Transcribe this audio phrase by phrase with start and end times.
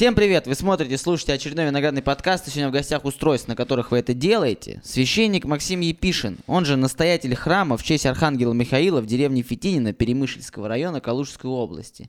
[0.00, 0.46] Всем привет!
[0.46, 2.48] Вы смотрите, слушаете очередной виноградный подкаст.
[2.48, 4.80] И сегодня в гостях устройств, на которых вы это делаете.
[4.82, 10.68] Священник Максим Епишин, он же настоятель храма в честь Архангела Михаила в деревне Фитинина Перемышльского
[10.68, 12.08] района Калужской области.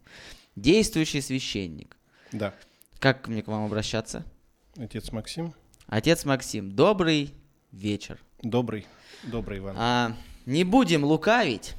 [0.55, 1.97] Действующий священник.
[2.31, 2.53] Да.
[2.99, 4.23] Как мне к вам обращаться?
[4.77, 5.53] Отец Максим.
[5.87, 7.33] Отец Максим, добрый
[7.73, 8.19] вечер.
[8.41, 8.87] Добрый.
[9.23, 9.75] Добрый, Иван.
[9.77, 11.73] А, не будем лукавить,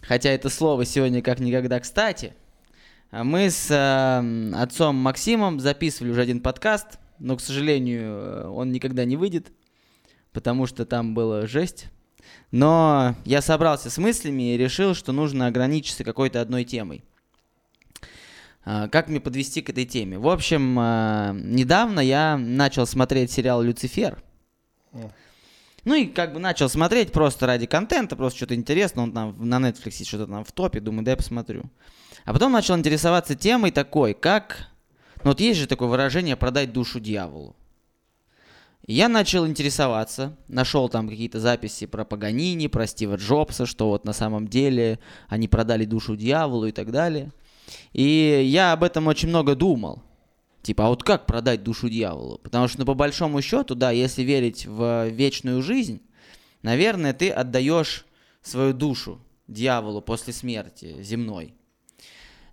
[0.00, 2.34] хотя это слово сегодня как никогда кстати.
[3.12, 9.04] Мы с э, отцом Максимом записывали уже один подкаст, но, к сожалению, э, он никогда
[9.04, 9.50] не выйдет,
[10.32, 11.88] потому что там была жесть.
[12.52, 17.02] Но я собрался с мыслями и решил, что нужно ограничиться какой-то одной темой.
[18.64, 20.16] А, Как мне подвести к этой теме?
[20.16, 24.22] В общем, э, недавно я начал смотреть сериал «Люцифер».
[25.84, 29.56] Ну и как бы начал смотреть просто ради контента, просто что-то интересно, он там на
[29.56, 31.70] Netflix что-то там в топе, думаю, дай посмотрю.
[32.24, 34.68] А потом начал интересоваться темой такой, как...
[35.22, 37.56] Ну вот есть же такое выражение «продать душу дьяволу».
[38.86, 44.12] Я начал интересоваться, нашел там какие-то записи про Паганини, про Стива Джобса, что вот на
[44.12, 44.98] самом деле
[45.28, 47.30] они продали душу дьяволу и так далее.
[47.92, 50.02] И я об этом очень много думал.
[50.62, 52.38] Типа, а вот как продать душу дьяволу?
[52.38, 56.02] Потому что, ну, по большому счету, да, если верить в вечную жизнь,
[56.62, 58.06] наверное, ты отдаешь
[58.42, 61.54] свою душу дьяволу после смерти земной.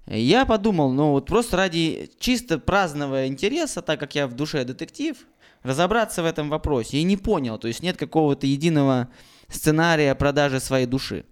[0.07, 5.17] Я подумал, ну вот просто ради чисто праздного интереса, так как я в душе детектив,
[5.63, 6.97] разобраться в этом вопросе.
[6.97, 9.09] И не понял, то есть нет какого-то единого
[9.49, 11.25] сценария продажи своей души.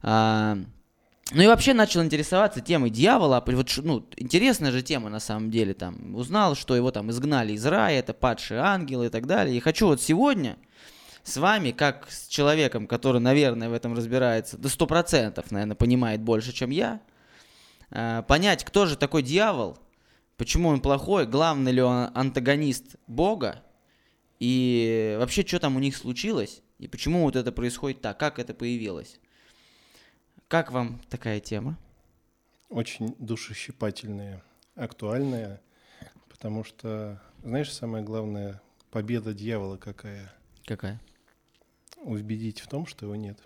[0.00, 0.58] А,
[1.32, 3.42] ну и вообще начал интересоваться темой дьявола.
[3.44, 5.74] Вот, ну, интересная же тема на самом деле.
[5.74, 9.56] Там узнал, что его там изгнали из рая, это падшие ангелы и так далее.
[9.56, 10.56] И хочу вот сегодня
[11.24, 16.20] с вами, как с человеком, который, наверное, в этом разбирается, до сто процентов, наверное, понимает
[16.20, 17.00] больше, чем я,
[17.92, 19.78] понять, кто же такой дьявол,
[20.36, 23.62] почему он плохой, главный ли он антагонист Бога,
[24.40, 28.54] и вообще, что там у них случилось, и почему вот это происходит так, как это
[28.54, 29.20] появилось.
[30.48, 31.78] Как вам такая тема?
[32.68, 34.42] Очень душещипательная,
[34.74, 35.60] актуальная,
[36.28, 38.60] потому что, знаешь, самое главное,
[38.90, 40.34] победа дьявола какая?
[40.64, 41.00] Какая?
[41.98, 43.38] Убедить в том, что его нет.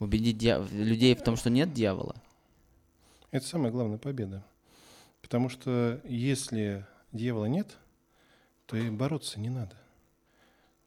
[0.00, 2.16] Убедить дья- людей в том, что нет дьявола?
[3.30, 4.42] Это самая главная победа.
[5.22, 7.76] Потому что если дьявола нет,
[8.66, 9.76] то и бороться не надо.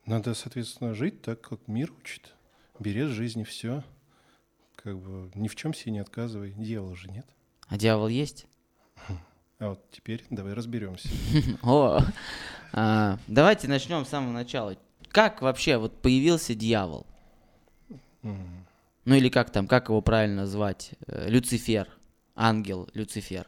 [0.06, 2.34] Надо, соответственно, жить так, как мир учит.
[2.80, 3.84] Бери с жизни все.
[4.76, 6.52] Как бы ни в чем себе не отказывай.
[6.58, 7.26] Дьявола же нет.
[7.68, 8.46] А дьявол есть?
[9.60, 11.08] А вот теперь давай разберемся.
[11.62, 12.02] О,
[12.74, 14.76] а, давайте начнем с самого начала.
[15.08, 17.06] Как вообще вот появился дьявол?
[19.06, 20.92] Ну или как там, как его правильно звать?
[21.08, 21.88] Э, Люцифер,
[22.36, 23.48] ангел Люцифер,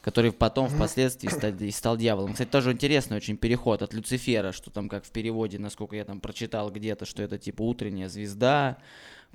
[0.00, 2.32] который потом впоследствии ста- и стал дьяволом.
[2.32, 6.20] Кстати, тоже интересный очень переход от Люцифера, что там как в переводе, насколько я там
[6.20, 8.78] прочитал где-то, что это типа утренняя звезда,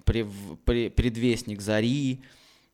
[0.06, 2.22] прев- пре- предвестник зари,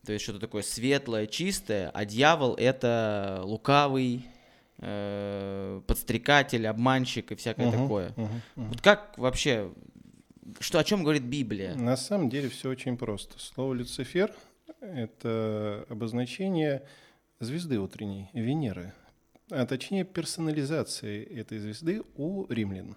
[0.06, 4.26] то есть что-то такое светлое, чистое, а дьявол это лукавый,
[4.78, 8.14] э, подстрекатель, обманщик и всякое Мгм, такое.
[8.16, 8.70] мгм, мгм.
[8.70, 9.72] Вот как вообще,
[10.60, 11.76] что, о чем говорит Библия?
[11.76, 13.40] На самом деле все очень просто.
[13.40, 14.34] Слово Люцифер–
[14.82, 16.84] это обозначение
[17.40, 18.94] звезды утренней, Венеры,
[19.50, 22.96] а точнее персонализации этой звезды у римлян.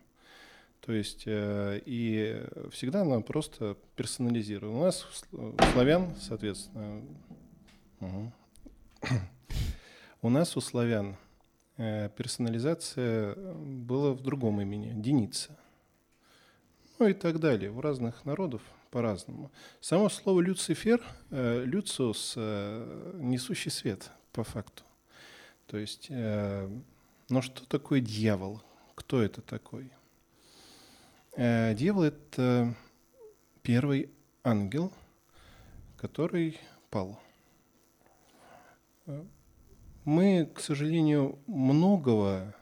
[0.81, 4.79] То есть э, и всегда она просто персонализирована.
[4.79, 7.03] У нас, у сл- у славян, соответственно,
[10.21, 11.17] у нас у славян
[11.77, 15.57] персонализация была в другом имени– Деница.
[17.03, 17.69] Ну и так далее.
[17.69, 19.51] У разных народов по-разному.
[19.81, 24.85] Само слово «люцифер» э, «люциус» э,– несущий свет по факту.
[25.67, 26.71] То есть, э,
[27.29, 28.63] но что такое дьявол?
[28.95, 29.91] Кто это такой?
[31.37, 32.73] Э, дьявол– это
[33.63, 34.09] первый
[34.45, 34.93] ангел,
[35.97, 37.21] который пал.
[39.07, 39.25] Э,
[40.05, 42.55] Мы, к сожалению, многого,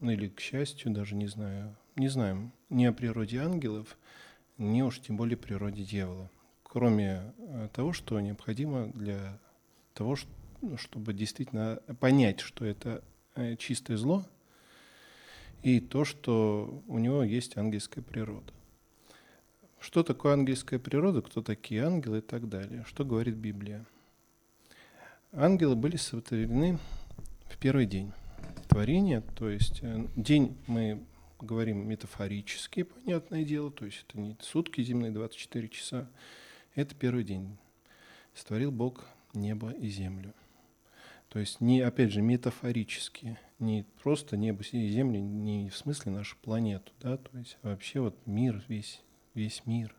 [0.00, 3.98] ну или к счастью, даже не знаю, не знаем ни о природе ангелов,
[4.58, 6.30] ни уж тем более природе дьявола.
[6.62, 9.38] Кроме э, того, что необходимо для
[9.92, 10.16] того,
[10.76, 13.02] чтобы действительно понять, что это
[13.34, 14.24] э, чистое зло,
[15.62, 18.52] и то, что у него есть ангельская природа.
[19.78, 22.84] Что такое ангельская природа, кто такие ангелы и так далее.
[22.86, 23.84] Что говорит Библия?
[25.32, 26.78] Ангелы были сотворены
[27.46, 28.12] в первый день
[28.68, 31.02] творения, то есть э, день мы
[31.42, 36.10] говорим метафорически, понятное дело, то есть это не сутки земные, 24 часа,
[36.74, 37.56] это первый день.
[38.34, 40.34] Створил Бог небо и землю.
[41.28, 46.36] То есть, не, опять же, метафорически, не просто небо и земля, не в смысле нашу
[46.42, 49.00] планету, да, то есть а вообще вот мир, весь,
[49.34, 49.94] весь мир.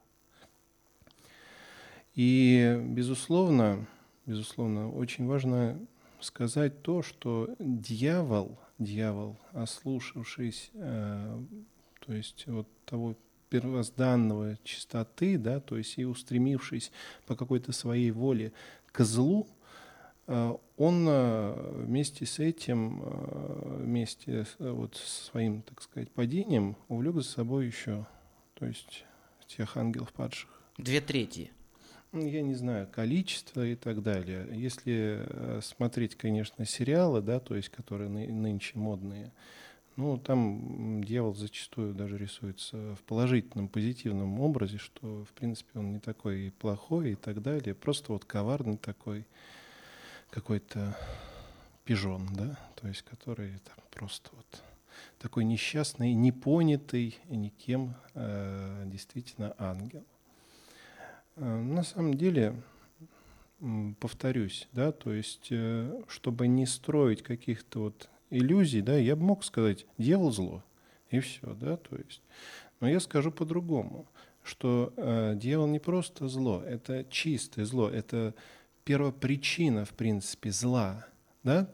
[2.16, 3.88] И, безусловно,
[4.26, 5.80] безусловно, очень важно
[6.20, 11.44] сказать то, что дьявол, дьявол, ослушавшись, э,
[12.06, 13.16] то есть вот того
[13.50, 16.92] первозданного чистоты, да, то есть и устремившись
[17.28, 18.54] по какой-то своей воле
[18.92, 19.48] к злу,
[20.28, 23.02] э, он э, вместе с этим,
[23.84, 28.08] вместе вот своим, так сказать, падением увлек за собой еще,
[28.56, 29.06] то есть
[29.48, 30.50] тех ангелов падших.
[30.78, 31.52] Две трети.
[32.12, 34.48] Ну, я не знаю, количество и так далее.
[34.52, 35.26] Если
[35.62, 39.32] смотреть, конечно, сериалы, да, то есть, которые нынче модные,
[39.96, 46.00] ну, там дьявол зачастую даже рисуется в положительном, позитивном образе, что, в принципе, он не
[46.00, 47.76] такой плохой и так далее.
[47.76, 49.26] Просто вот коварный такой
[50.30, 50.98] какой-то
[51.84, 54.64] пижон, да, то есть который там просто вот
[55.20, 60.06] такой несчастный, непонятый никем э, действительно ангел.
[61.36, 62.56] Э, на самом деле,
[64.00, 69.44] повторюсь, да, то есть, э, чтобы не строить каких-то вот иллюзий, да, я бы мог
[69.44, 70.64] сказать, дьявол зло,
[71.10, 72.22] и все, да, то есть.
[72.80, 74.08] Но я скажу по-другому,
[74.44, 78.34] что э, дьявол не просто зло, это чистое зло, это
[78.84, 81.06] первопричина, в принципе, зла,
[81.44, 81.70] да.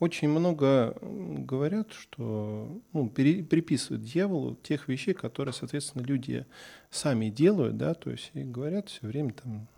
[0.00, 6.46] Очень много говорят, что ну, пере, приписывают дьяволу тех вещей, которые, соответственно, люди
[6.90, 9.68] сами делают, да, то есть и говорят все время там,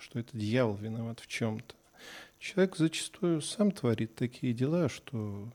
[0.00, 1.74] что это дьявол виноват в чем-то.
[2.40, 5.48] Человек зачастую сам творит такие дела, что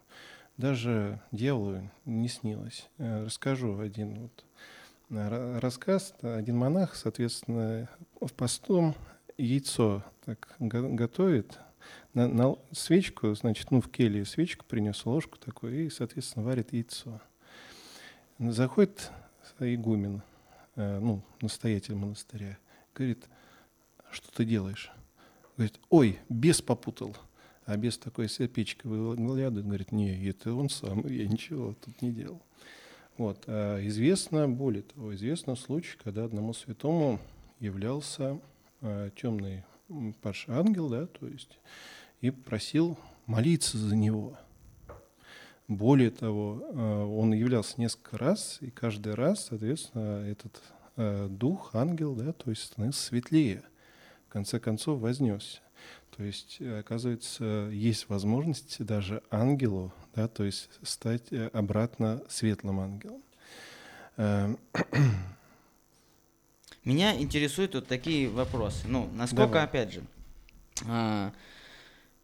[0.56, 2.90] даже дьяволу не снилось.
[2.98, 4.46] Э, расскажу один вот
[5.10, 6.14] э, рассказ.
[6.22, 7.90] Один монах, соответственно,
[8.22, 8.96] в постом
[9.38, 11.60] яйцо так готовит,
[12.14, 17.22] на, на свечку, значит, ну, в келье свечку принес, ложку такую, и, соответственно, варит яйцо.
[18.40, 19.12] Заходит
[19.60, 20.22] игумен,
[20.76, 22.58] э, ну, настоятель монастыря,
[22.94, 23.26] говорит,
[24.12, 24.92] что ты делаешь?
[25.56, 27.16] Говорит, ой, бес попутал.
[27.66, 32.42] А бес такой с печкой говорит, не, это он сам, я ничего тут не делал.
[33.18, 33.44] Вот.
[33.48, 37.20] А известно, более того, известно случай, когда одному святому
[37.60, 38.40] являлся
[38.82, 39.64] а, темный
[40.22, 41.60] падший ангел, да, то есть,
[42.22, 44.38] и просил молиться за него.
[45.68, 50.62] Более того, а, он являлся несколько раз, и каждый раз, соответственно, этот
[50.96, 53.64] а, дух, ангел, да, то есть становился светлее–
[54.28, 55.60] в конце концов вознесся.
[56.16, 62.80] То есть, э, оказывается, есть возможность даже ангелу, да, то есть стать э, обратно светлым
[62.80, 63.22] ангелом.
[66.88, 68.88] Меня интересуют вот такие вопросы.
[68.88, 69.64] Ну, насколько, Давай.
[69.66, 70.04] опять же,
[70.88, 71.34] а,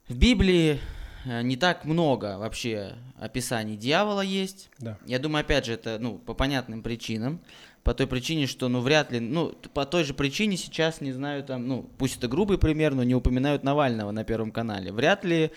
[0.08, 0.80] в Библии
[1.26, 4.70] э, не так много вообще описаний дьявола есть.
[4.80, 4.98] Да.
[5.06, 7.42] Я думаю, опять же, это ну, по понятным причинам
[7.84, 11.44] по той причине, что, ну, вряд ли, ну, по той же причине сейчас, не знаю,
[11.44, 14.94] там, ну, пусть это грубый пример, но не упоминают Навального на Первом канале.
[14.94, 15.52] Вряд ли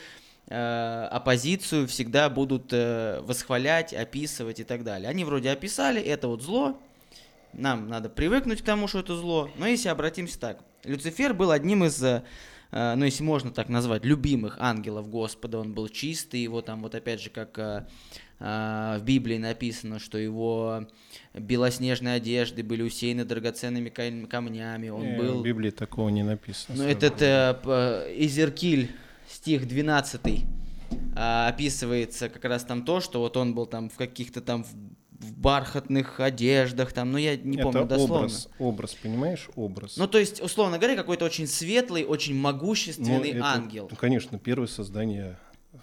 [0.48, 5.08] э, оппозицию всегда будут э, восхвалять, описывать и так далее.
[5.08, 6.80] Они вроде описали, это вот зло,
[7.56, 9.50] нам надо привыкнуть к тому, что это зло.
[9.58, 12.22] Но если обратимся так, Люцифер был одним из, э,
[12.70, 15.58] ну, если можно так назвать, любимых ангелов Господа.
[15.58, 17.86] Он был чистый, его там вот опять же, как э,
[18.38, 20.86] в Библии написано, что его
[21.32, 24.88] белоснежные одежды были усеяны драгоценными камнями.
[24.88, 25.40] Он не, был...
[25.40, 26.78] В Библии такого не написано.
[26.78, 28.90] Ну, этот э, Изеркиль,
[29.28, 34.42] стих 12, э, описывается как раз там то, что вот он был там в каких-то
[34.42, 34.66] там
[35.20, 38.16] в, бархатных одеждах, там, ну я не помню Это дословно.
[38.16, 39.96] образ, образ, понимаешь, образ.
[39.96, 43.88] Ну то есть, условно говоря, какой-то очень светлый, очень могущественный ну, это, ангел.
[43.90, 45.38] Ну, конечно, первое создание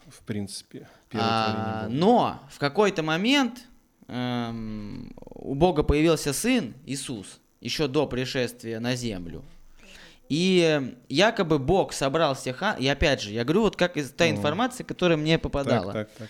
[0.07, 0.87] в принципе.
[1.13, 3.63] А, но в какой-то момент
[4.07, 9.43] эм, у Бога появился сын Иисус еще до пришествия на землю.
[10.29, 14.83] И якобы Бог собрал всех, и опять же, я говорю, вот как из та информация,
[14.83, 15.93] которая мне попадала.
[15.93, 16.29] Так, так, так.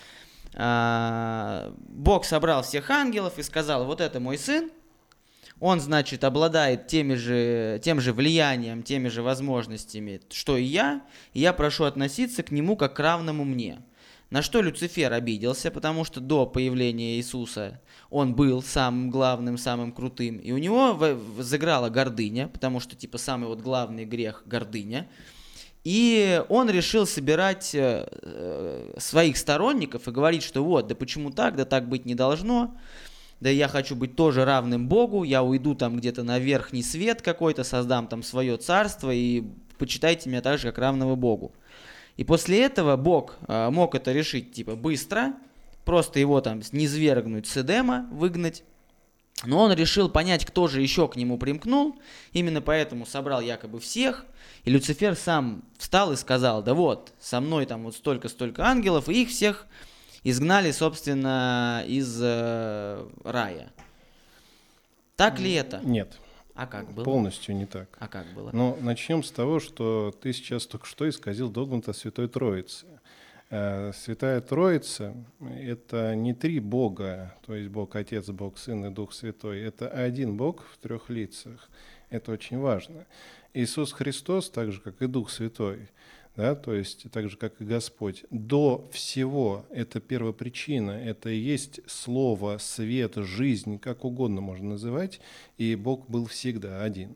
[0.55, 4.69] А, Бог собрал всех ангелов и сказал, вот это мой сын,
[5.59, 11.01] он, значит, обладает теми же, тем же влиянием, теми же возможностями, что и я,
[11.33, 13.79] и я прошу относиться к нему как к равному мне.
[14.29, 17.79] На что Люцифер обиделся, потому что до появления Иисуса
[18.09, 20.37] он был самым главным, самым крутым.
[20.37, 20.99] И у него
[21.37, 25.07] заграла гордыня, потому что, типа, самый вот главный грех– гордыня.
[25.83, 31.55] И он решил собирать э, э, своих сторонников и говорить, что вот, да почему так,
[31.55, 32.75] да так быть не должно
[33.43, 37.65] да я хочу быть тоже равным Богу, я уйду там где-то на верхний свет какой-то,
[37.65, 39.43] создам там свое царство и
[39.77, 41.51] почитайте меня так же, как равного Богу.
[42.15, 45.33] И после этого Бог э, мог это решить, типа, быстро,
[45.83, 48.63] просто его там низвергнуть с Эдема, выгнать.
[49.45, 51.99] Но он решил понять, кто же еще к нему примкнул.
[52.31, 54.25] Именно поэтому собрал якобы всех.
[54.63, 59.23] И Люцифер сам встал и сказал, да вот, со мной там вот столько-столько ангелов, и
[59.23, 59.67] их всех
[60.23, 63.71] изгнали, собственно, из э, рая.
[65.15, 65.81] Так ли это?
[65.83, 66.17] Нет.
[66.55, 67.03] А как было?
[67.03, 67.89] Полностью не так.
[67.99, 68.51] А как было?
[68.53, 72.85] Ну, начнем с того, что ты сейчас только что исказил догмат Святой Троицы.
[73.55, 79.13] Э, Святая Троица— это не три Бога, то есть Бог Отец, Бог Сын и Дух
[79.13, 79.61] Святой.
[79.61, 81.69] Это один Бог в трех лицах.
[82.09, 83.05] Это очень важно.
[83.53, 85.89] Иисус Христос, так же, как и Дух Святой,
[86.35, 91.79] да, то есть так же, как и Господь, до всего это первопричина, это и есть
[91.85, 95.21] слово, свет, жизнь, как угодно можно называть,
[95.59, 97.15] и Бог был всегда один.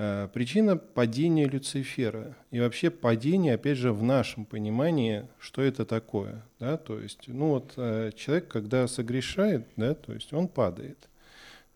[0.00, 6.44] Э, причина падения Люцифера и вообще падение, опять же, в нашем понимании, что это такое,
[6.60, 11.08] да, то есть, ну вот э, человек, когда согрешает, да, то есть он падает,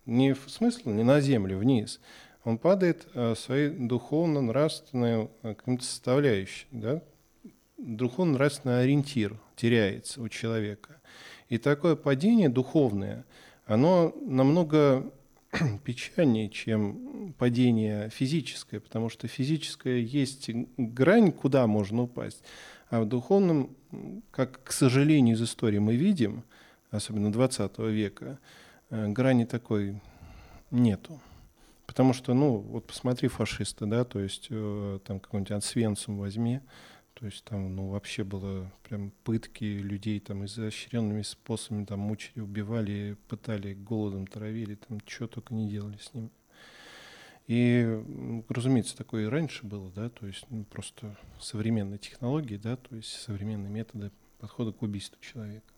[0.06, 1.98] не в смысле не на землю вниз,
[2.44, 7.02] он падает э, своей духовно-нравственной каким-то составляющей, да?
[7.76, 11.00] духовно-нравственный ориентир теряется у человека.
[11.48, 13.24] И такое падение духовное,
[13.66, 15.10] оно намного
[15.84, 22.42] печальнее, чем падение физическое, потому что физическое есть грань, куда можно упасть,
[22.88, 23.76] а в духовном,
[24.30, 26.44] как, к сожалению, из истории мы видим,
[26.90, 28.38] особенно 20 века,
[28.90, 30.00] э, грани такой
[30.70, 31.20] нету.
[31.86, 36.60] Потому что, ну, вот посмотри фашисты, да, то есть э, там какой-нибудь Ансвенцем возьми,
[37.22, 43.16] то есть там, ну, вообще было прям пытки людей там изощренными способами там мучили, убивали,
[43.28, 46.30] пытали, голодом травили, там что только не делали с ними.
[47.46, 52.96] И, разумеется, такое и раньше было, да, то есть ну, просто современные технологии, да, то
[52.96, 54.10] есть современные методы
[54.40, 55.72] подхода к убийству человека.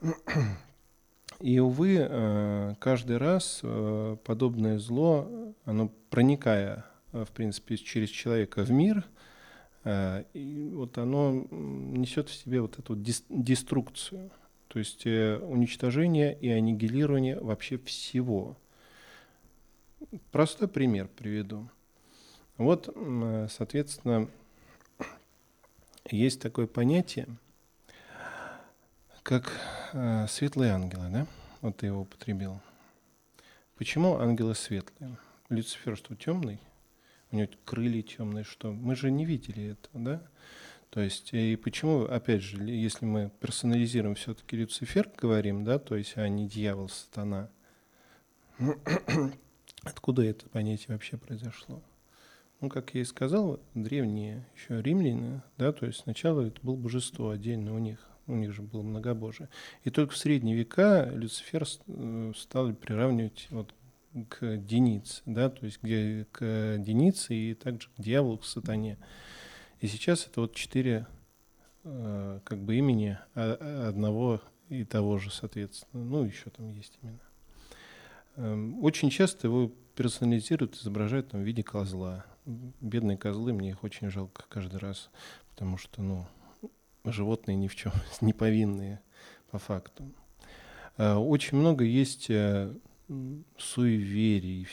[1.38, 8.64] И, увы, э, каждый раз э, подобное зло, оно проникая, э, в принципе, через человека
[8.64, 9.06] в мир,
[9.84, 14.30] и вот оно несет в себе вот эту деструкцию,
[14.68, 18.56] то есть уничтожение и аннигилирование вообще всего.
[20.30, 21.68] Простой пример приведу.
[22.58, 22.94] Вот,
[23.50, 24.28] соответственно,
[26.10, 27.26] есть такое понятие–
[29.22, 29.52] как
[29.92, 31.26] э, светлые ангелы, да?
[31.60, 32.60] Вот ты его употребил.
[33.76, 35.16] Почему ангелы светлые?
[35.48, 36.60] Люцифер что, темный?
[37.32, 38.72] У него крылья темные, что?
[38.72, 40.22] Мы же не видели этого, да?
[40.90, 46.18] То есть, и почему, опять же, если мы персонализируем все-таки Люцифер, говорим, да, то есть,
[46.18, 47.48] а не дьявол, сатана,
[49.82, 51.82] откуда это понятие вообще произошло?
[52.60, 57.30] Ну, как я и сказал, древние еще римляне, да, то есть сначала это было божество
[57.30, 59.48] отдельно у них, у них же было многобожие.
[59.84, 63.74] И только в средние века Люцифер э, стал приравнивать вот
[64.28, 68.98] к Денице, да, то есть где к Денице и также к дьяволу, к сатане.
[69.80, 71.06] И сейчас это вот четыре
[71.84, 76.04] э, как бы имени одного и того же, соответственно.
[76.04, 77.18] Ну, еще там есть имена.
[78.36, 82.24] Эм, очень часто его персонализируют, изображают там, в виде козла.
[82.46, 85.10] Бедные козлы, мне их очень жалко каждый раз,
[85.50, 86.26] потому что, ну,
[87.04, 89.00] животные ни в чем не повинные
[89.50, 90.10] по факту.
[90.96, 92.30] Э, очень много есть
[93.58, 94.66] суеверий,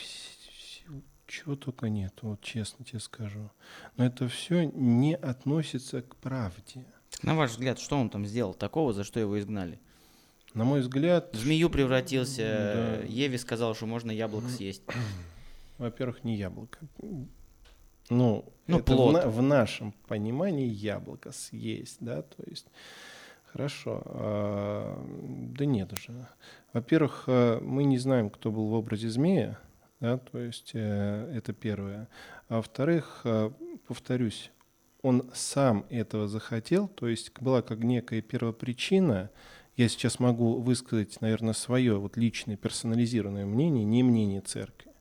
[1.26, 3.50] чего только нет, вот честно тебе скажу.
[3.96, 6.84] Но это все не относится к правде.
[7.22, 9.78] На ваш взгляд, что он там сделал такого, за что его изгнали?
[10.54, 11.30] На мой взгляд...
[11.32, 13.06] В змею превратился, да.
[13.06, 14.82] Еве сказал, что можно яблоко съесть.
[15.78, 16.78] Во-первых, не яблоко.
[18.08, 19.24] Ну, ну это плод.
[19.24, 22.66] В, в нашем понимании яблоко съесть, да, то есть
[23.52, 24.02] Хорошо.
[24.06, 25.04] А,
[25.56, 26.28] да нет уже.
[26.72, 29.58] Во-первых, э, мы не знаем, кто был в образе змея,
[29.98, 32.08] да, то есть э, это первое.
[32.48, 33.50] А во-вторых, э,
[33.88, 34.52] повторюсь,
[35.02, 39.30] он сам этого захотел, то есть была как некая первопричина.
[39.76, 44.92] Я сейчас могу высказать, наверное, свое вот личное персонализированное мнение, не мнение церкви.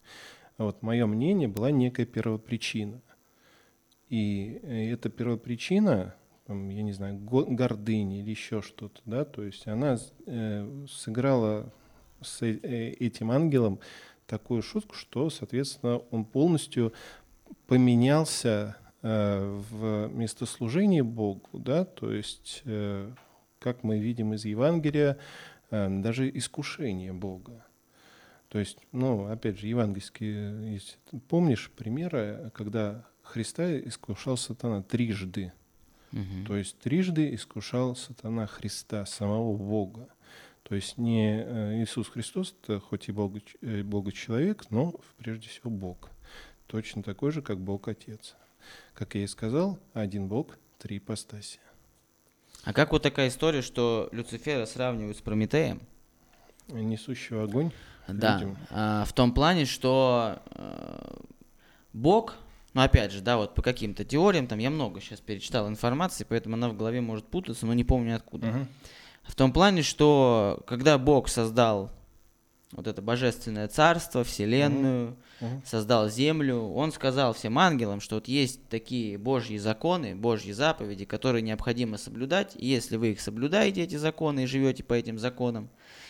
[0.57, 3.01] А вот мое мнение была некая первопричина.
[4.07, 6.15] И эта первопричина,
[6.49, 11.71] я не знаю, гордыни или еще что-то, да, то есть она э, сыграла
[12.21, 12.55] с э,
[12.99, 13.79] этим ангелом
[14.25, 16.93] такую шутку, что, соответственно, он полностью
[17.67, 23.11] поменялся э, в местослужении Богу, да, то есть, э,
[23.59, 25.17] как мы видим из Евангелия,
[25.71, 27.65] э, даже искушение Бога.
[28.49, 30.97] То есть, ну, опять же, евангельские есть.
[31.27, 35.53] Помнишь примеры, когда Христа искушал сатана трижды.
[36.11, 36.45] Мгм.
[36.45, 40.07] То есть трижды искушал сатана Христа, самого Бога.
[40.63, 45.49] То есть не э, Иисус Христос, это хоть и Бога, э, Бога человек, но прежде
[45.49, 46.09] всего Бог.
[46.67, 48.35] Точно такой же, как Бог Отец.
[48.93, 51.59] Как я и сказал, один Бог, три ипостаси.
[52.63, 55.81] А как вот такая история, что Люцифера сравнивают с Прометеем?
[56.67, 57.71] Несущий огонь.
[58.07, 58.57] Да, Видим.
[58.69, 61.17] а, в том плане, что э,
[61.93, 62.35] Бог,
[62.73, 66.55] ну опять же, да, вот по каким-то теориям, там я много сейчас перечитал информации, поэтому
[66.55, 68.47] она в голове может путаться, но не помню откуда.
[68.47, 68.67] Мгм.
[69.23, 71.91] В том плане, что когда Бог создал
[72.71, 75.63] вот это божественное царство, вселенную, Мгм.
[75.65, 81.41] создал землю, он сказал всем ангелам, что вот есть такие божьи законы, божьи заповеди, которые
[81.41, 85.69] необходимо соблюдать, и если вы их соблюдаете, эти законы, и живете по этим законам,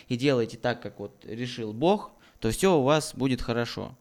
[0.09, 3.95] и делаете так, как вот решил Бог, то все у вас будет хорошо.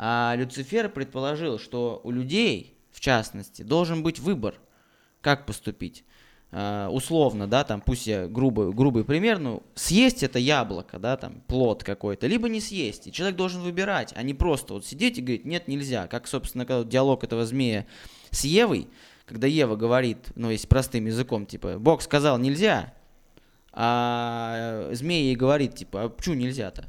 [0.00, 4.54] А Люцифер предположил, что у людей, в частности, должен быть выбор,
[5.20, 6.04] как поступить.
[6.52, 11.42] А, условно, да, там, пусть я грубый, грубый пример, ну, съесть это яблоко, да, там,
[11.48, 13.08] плод какой-то, либо не съесть.
[13.08, 16.06] И человек должен выбирать, а не просто вот сидеть и говорить, нет, нельзя.
[16.06, 17.84] Как, собственно, когда диалог этого змея
[18.30, 18.86] с Евой,
[19.26, 22.94] когда Ева говорит, ну, если простым языком, типа, Бог сказал нельзя,
[23.72, 26.86] а змея ей говорит, типа, а почему нельзя-то?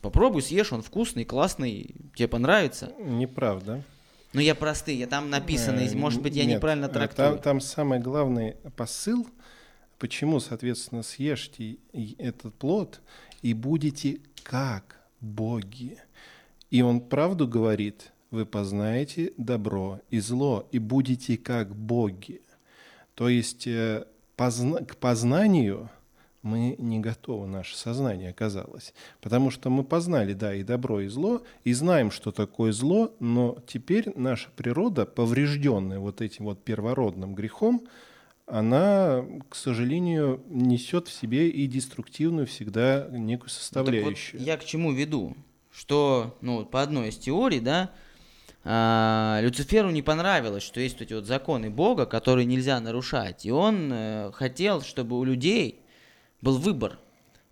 [0.00, 2.92] Попробуй, съешь, он вкусный, классный, тебе понравится.
[3.00, 3.82] Неправда.
[4.32, 7.28] Ну, я простый, я там написано, Э, может быть, я нет, неправильно э, трактую.
[7.30, 9.26] Там, там самый главный посыл,
[9.98, 11.78] почему, соответственно, съешьте
[12.18, 13.00] этот плод
[13.42, 15.98] и будете как боги.
[16.70, 22.42] И он правду говорит, вы познаете добро и зло, и будете как боги.
[23.14, 24.04] То есть э,
[24.36, 25.88] позна- к познанию
[26.42, 28.94] мы не готовы, наше сознание оказалось.
[29.20, 33.58] Потому что мы познали, да, и добро, и зло, и знаем, что такое зло, но
[33.66, 37.82] теперь наша природа, поврежденная вот этим вот первородным грехом,
[38.46, 44.42] она, к сожалению, несет в себе и деструктивную всегда некую Ну, так вот составляющую.
[44.42, 45.36] я к чему веду?
[45.70, 47.90] Что, ну, вот по одной из теорий, да,
[48.64, 53.46] а, Люциферу не понравилось, что есть вот эти вот законы Бога, которые нельзя нарушать.
[53.46, 55.80] И он э, хотел, чтобы у людей
[56.40, 56.98] был выбор.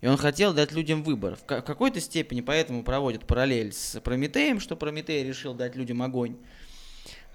[0.01, 1.35] И он хотел дать людям выбор.
[1.35, 6.01] В, ка- в какой-то степени поэтому проводят параллель с Прометеем, что Прометей решил дать людям
[6.03, 6.37] огонь.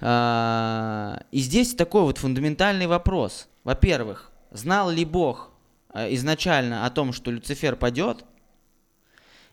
[0.01, 3.49] А, и здесь такой вот фундаментальный вопрос.
[3.65, 5.51] Во-первых, знал ли Бог
[5.93, 8.25] э, изначально о том, что Люцифер падет?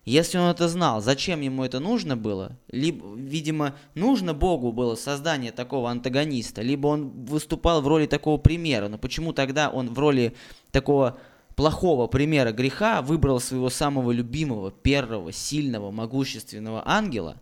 [0.05, 2.57] Если он это знал, зачем ему это нужно было?
[2.69, 8.88] Либо, видимо, нужно Богу было создание такого антагониста, либо он выступал в роли такого примера.
[8.88, 10.35] Но почему тогда он в роли
[10.71, 11.19] такого
[11.60, 17.36] плохого примера греха выбрал своего самого любимого, первого, сильного, могущественного ангела?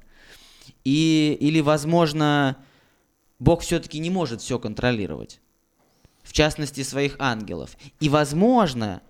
[0.84, 2.58] И, или, возможно,
[3.38, 5.40] Бог все-таки не может все контролировать.
[6.24, 7.78] В частности, своих ангелов.
[8.00, 9.04] И, возможно,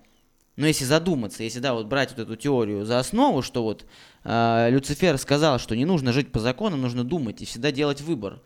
[0.56, 3.86] но если задуматься, если да, вот брать вот эту теорию за основу, что вот
[4.24, 8.42] э, Люцифер сказал, что не нужно жить по законам, нужно думать и всегда делать выбор,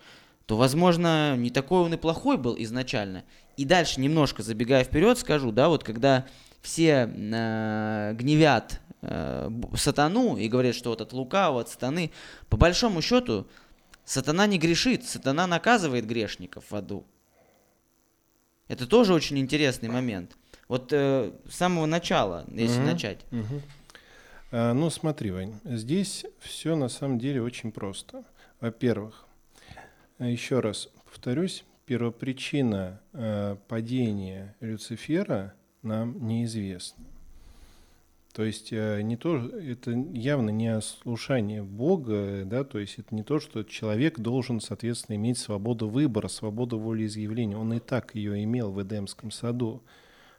[0.46, 3.24] то, возможно, не такой он и плохой был изначально.
[3.56, 6.26] И дальше немножко забегая вперед, скажу, да, вот когда
[6.62, 12.10] все э, гневят э, сатану и говорят, что вот от лукавого, от сатаны,
[12.48, 13.46] по большому счету,
[14.04, 17.04] сатана не грешит, сатана наказывает грешников в аду.
[18.68, 20.36] Это тоже очень интересный момент.
[20.68, 22.86] Вот э, с самого начала, если Мгм.
[22.86, 23.18] начать.
[23.30, 23.62] Мгм.
[24.52, 28.24] А, ну, смотри, Вань, здесь все на самом деле очень просто.
[28.60, 29.26] Во-первых,
[30.18, 37.04] э, еще раз повторюсь, первопричина э, падения Люцифера нам неизвестна.
[38.32, 43.22] То есть э, не то, это явно не ослушание Бога, да, то есть это не
[43.22, 47.58] то, что человек должен, соответственно, иметь свободу выбора, свободу волеизъявления.
[47.58, 49.82] Он и так ее имел в Эдемском саду.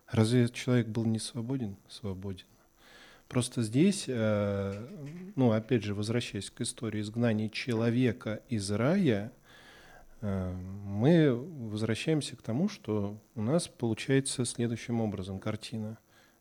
[0.10, 1.75] Разве человек был не свободен?
[1.88, 2.45] Свободен.
[3.27, 4.88] Просто здесь, э,
[5.36, 9.32] ну, опять же, возвращаясь к истории изгнания человека из рая,
[10.24, 15.98] мы возвращаемся к тому, что у нас получается следующим образом картина.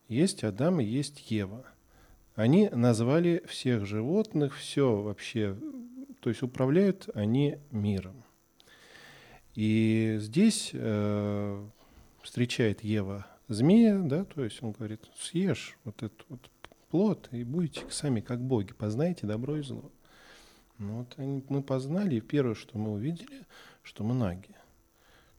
[0.09, 1.64] Есть Адам и есть Ева.
[2.35, 5.57] Они назвали всех животных, все вообще,
[6.21, 8.23] то есть управляют они миром.
[9.55, 11.66] И здесь э,
[12.23, 16.51] встречает Ева змея, да, то есть он говорит, съешь вот этот вот
[16.88, 19.90] плод и будете сами как боги, познаете добро и зло.
[20.79, 23.47] Ну вот они- мы познали, и первое, что мы увидели,
[23.83, 24.55] что мы наги.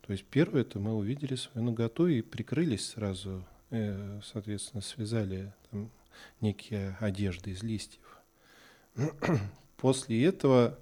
[0.02, 5.90] То есть первое, это мы увидели свою наготу и прикрылись сразу, э, соответственно, связали там,
[6.42, 8.20] некие одежды из листьев.
[9.78, 10.78] После этого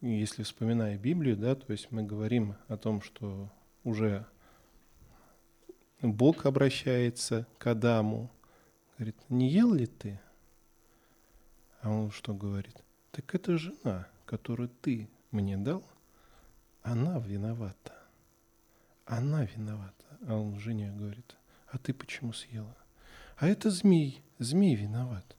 [0.00, 3.50] если вспоминая Библию, да, то есть мы говорим о том, что
[3.82, 4.24] уже
[6.00, 8.30] Бог обращается к Адаму,
[8.96, 10.20] говорит, не ел ли ты?
[11.80, 12.76] А он что говорит?
[13.10, 15.82] Так это жена, которую ты мне дал,
[16.82, 17.92] она виновата.
[19.04, 20.04] Она виновата.
[20.26, 21.36] А он жене говорит,
[21.70, 22.76] а ты почему съела?
[23.36, 25.36] А это змей, змей виноват.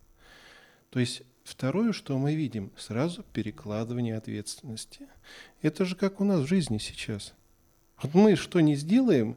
[0.89, 5.07] То есть Второе, что мы видим, сразу перекладывание ответственности.
[5.63, 7.33] Это же как у нас в жизни сейчас.
[8.03, 9.35] Вот мы что не сделаем,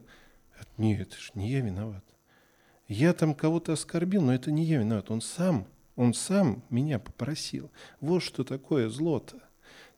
[0.77, 2.03] нет, это же не я виноват.
[2.87, 5.09] Я там кого-то оскорбил, но это не я виноват.
[5.09, 7.71] Он сам, он сам меня попросил.
[7.99, 9.41] Вот что такое зло-то.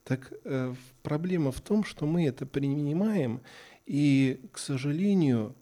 [0.06, 3.41] Так э, проблема в том, что мы это принимаем
[3.88, 5.56] и, к сожалению,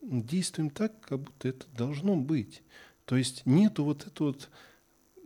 [0.00, 2.62] действуем так, как будто это должно быть.
[3.04, 4.48] То есть нету вот этого вот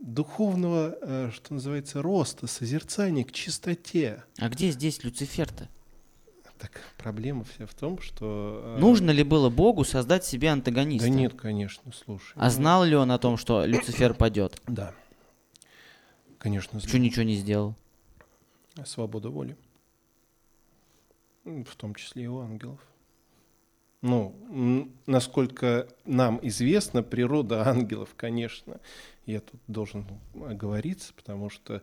[0.01, 4.23] духовного, э, что называется, роста, созерцания к чистоте.
[4.37, 5.69] А где здесь Люцифер-то?
[6.59, 8.75] Так проблема вся в том, что...
[8.77, 11.07] Э, Нужно ли было Богу создать себе антагониста?
[11.07, 12.33] Да нет, конечно, слушай.
[12.35, 14.61] А знал ли он о том, что Люцифер падет?
[14.67, 14.93] Да.
[16.37, 16.89] Конечно, знал.
[16.89, 17.75] Что ничего не сделал?
[18.85, 19.57] Свобода воли.
[21.43, 22.79] В том числе и у ангелов.
[24.01, 28.81] Ну, насколько нам известно, природа ангелов, конечно,
[29.25, 30.05] я тут должен
[30.35, 31.81] оговориться, потому что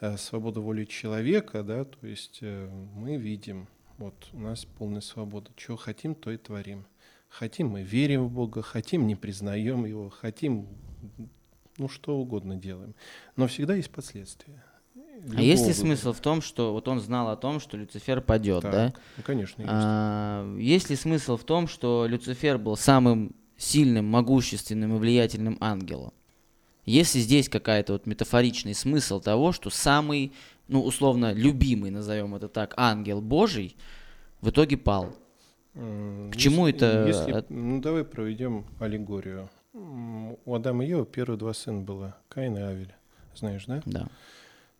[0.00, 3.66] э, свобода воли человека, да, то есть э, мы видим,
[3.98, 6.86] вот у нас полная свобода, чего хотим, то и творим.
[7.28, 10.68] Хотим мы верим в Бога, хотим не признаем Его, хотим
[11.78, 12.94] ну что угодно делаем.
[13.34, 14.64] Но всегда есть последствия.
[15.36, 18.62] А есть ли смысл в том, что вот он знал о том, что Люцифер падет,
[18.62, 18.94] так, да?
[19.16, 19.72] Ну, конечно, есть.
[19.72, 26.12] А, есть ли смысл в том, что Люцифер был самым сильным, могущественным и влиятельным ангелом?
[26.84, 30.32] Если здесь какая-то вот метафоричный смысл того, что самый,
[30.68, 33.76] ну, условно, любимый, назовем это так, ангел Божий
[34.40, 35.16] в итоге пал.
[35.74, 37.06] К чему если, это?
[37.06, 39.50] Если, ну, давай проведем аллегорию.
[39.72, 42.94] У Адама и Евы первые два сына было, Каин и Авель.
[43.34, 43.82] Знаешь, да?
[43.84, 44.06] Да.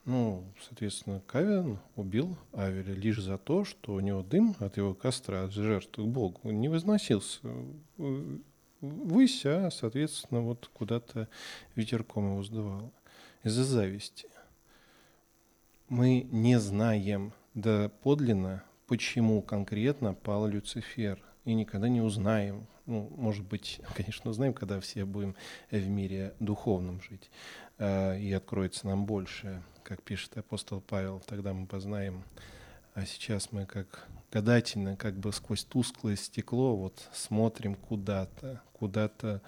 [0.06, 5.44] Ну, соответственно, Кавин убил Авеля лишь за то, что у него дым от его костра,
[5.44, 7.40] от жертвы к Богу не возносился
[8.80, 11.28] высь, а, соответственно, вот куда-то
[11.74, 12.92] ветерком его сдувало.
[13.42, 14.28] Из-за зависти.
[15.88, 22.66] Мы не знаем да подлинно, почему конкретно пал Люцифер, и никогда не узнаем.
[22.86, 25.36] Ну, может быть, конечно, узнаем, когда все будем
[25.70, 31.66] в мире духовном жить, э, и откроется нам больше, как пишет апостол Павел, тогда мы
[31.66, 32.24] познаем.
[32.94, 39.42] А сейчас мы как гадательно, как бы сквозь тусклое стекло, вот смотрим куда-то, куда-то.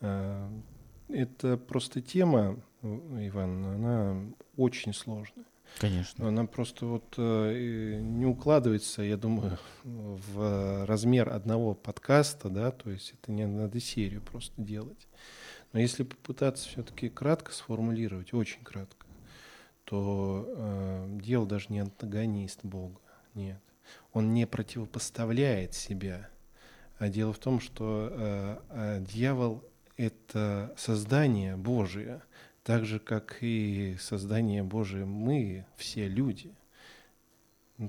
[0.00, 0.48] Э,
[1.08, 4.16] это просто тема, Иван, она
[4.56, 5.44] очень сложная.
[5.78, 6.28] Конечно.
[6.28, 13.14] Она просто вот э, не укладывается, я думаю, в размер одного подкаста, да, то есть
[13.14, 15.08] это не надо серию просто делать.
[15.72, 19.06] Но если попытаться все-таки кратко сформулировать, очень кратко,
[19.84, 23.00] то э, дело даже не антагонист Бога,
[23.34, 23.60] нет
[24.12, 26.28] он не противопоставляет себя.
[26.98, 29.64] А дело в том, что э, э, дьявол—
[29.96, 32.22] это создание Божие,
[32.62, 36.54] так же, как и создание Божие мы, все люди.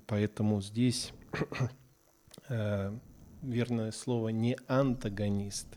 [0.07, 1.13] Поэтому здесь
[2.49, 2.97] э,
[3.41, 5.67] верное слово не антагонист,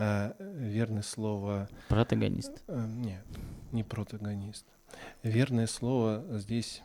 [0.00, 1.68] а верное слово...
[1.88, 2.62] Протагонист.
[2.66, 3.24] Э, нет,
[3.72, 4.66] не протагонист.
[5.22, 6.82] Верное слово здесь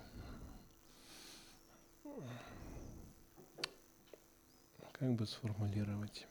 [4.91, 6.27] как бы сформулировать?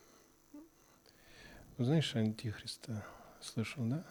[1.78, 3.04] Знаешь, антихриста
[3.40, 4.04] слышал, да?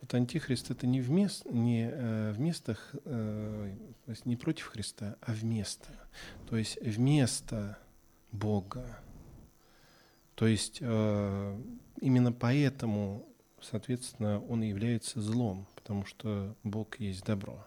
[0.00, 5.16] Вот антихрист это не, вмест, не э, в местах, э, то есть не против Христа,
[5.20, 5.88] а вместо.
[6.48, 7.78] То есть вместо
[8.32, 9.00] Бога.
[10.34, 11.60] То есть э,
[12.00, 13.28] именно поэтому,
[13.60, 17.66] соответственно, он является злом, потому что Бог есть добро.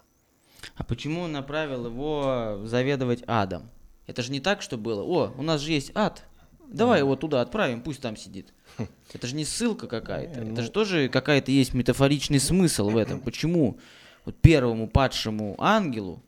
[0.76, 3.70] А почему он направил его заведовать адом?
[4.08, 5.04] Это же не так, что было.
[5.04, 6.26] О, у нас же есть ад.
[6.68, 8.54] Давай его туда отправим, пусть там сидит.
[9.14, 10.42] Это же не ссылка какая-то.
[10.42, 13.20] Это же тоже какая-то есть метафоричный смысл в этом.
[13.26, 13.80] Почему
[14.26, 16.22] вот первому падшему ангелу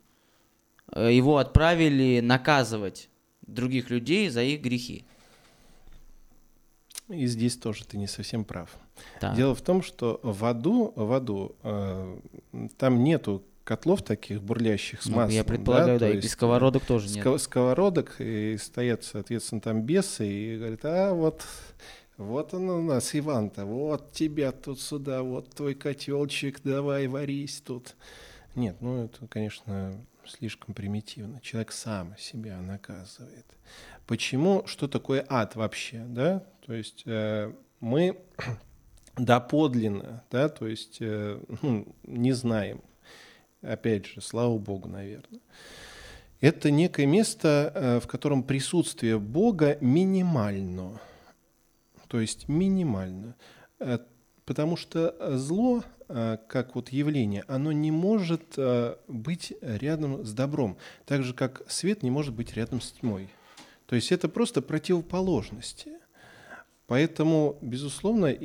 [0.94, 3.10] э, его отправили наказывать
[3.42, 5.06] других людей за их грехи?
[7.12, 8.69] И здесь тоже ты не совсем прав.
[9.19, 9.36] Так.
[9.36, 12.19] Дело в том, что в аду, в аду э,
[12.78, 15.36] там нету котлов таких бурлящих с ну, маслом.
[15.36, 17.41] Я предполагаю, да, да и без сковородок тоже нет.
[17.41, 21.43] Сковородок, и стоят, соответственно, там бесы, и говорят, а вот,
[22.17, 27.95] вот он у нас, Иван-то, вот тебя тут сюда, вот твой котелчик, давай варись тут.
[28.56, 29.93] Нет, ну это, конечно,
[30.26, 31.39] слишком примитивно.
[31.41, 33.45] Человек сам себя наказывает.
[34.08, 34.63] Почему?
[34.65, 36.04] Что такое ад вообще?
[36.08, 36.43] Да?
[36.65, 38.17] То есть э, мы
[39.17, 42.82] доподлинно, да, то есть э, ну, не знаем.
[43.62, 45.41] Опять же, слава Богу, наверное.
[46.39, 51.00] Это некое место, э, в котором присутствие Бога минимально.
[52.08, 53.36] То есть минимально.
[54.45, 58.60] Потому что зло, как вот явление, оно не может
[59.08, 60.78] быть рядом с добром.
[61.06, 63.30] Так же, как свет не может быть рядом с тьмой.
[63.86, 66.01] То есть это просто противоположности.
[66.92, 68.36] Поэтому, безусловно,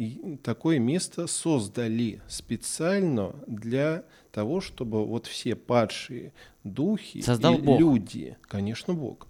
[0.40, 6.32] такое место создали специально для того, чтобы вот все падшие
[6.62, 7.80] духи Создал и Бог.
[7.80, 9.26] люди, конечно, Бог,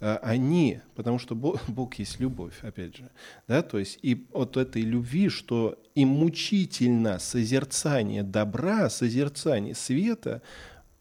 [0.00, 3.08] а, они, потому что Бог, Бог есть любовь, опять же,
[3.46, 10.42] да, то есть и от этой любви, что и мучительно созерцание добра, созерцание света,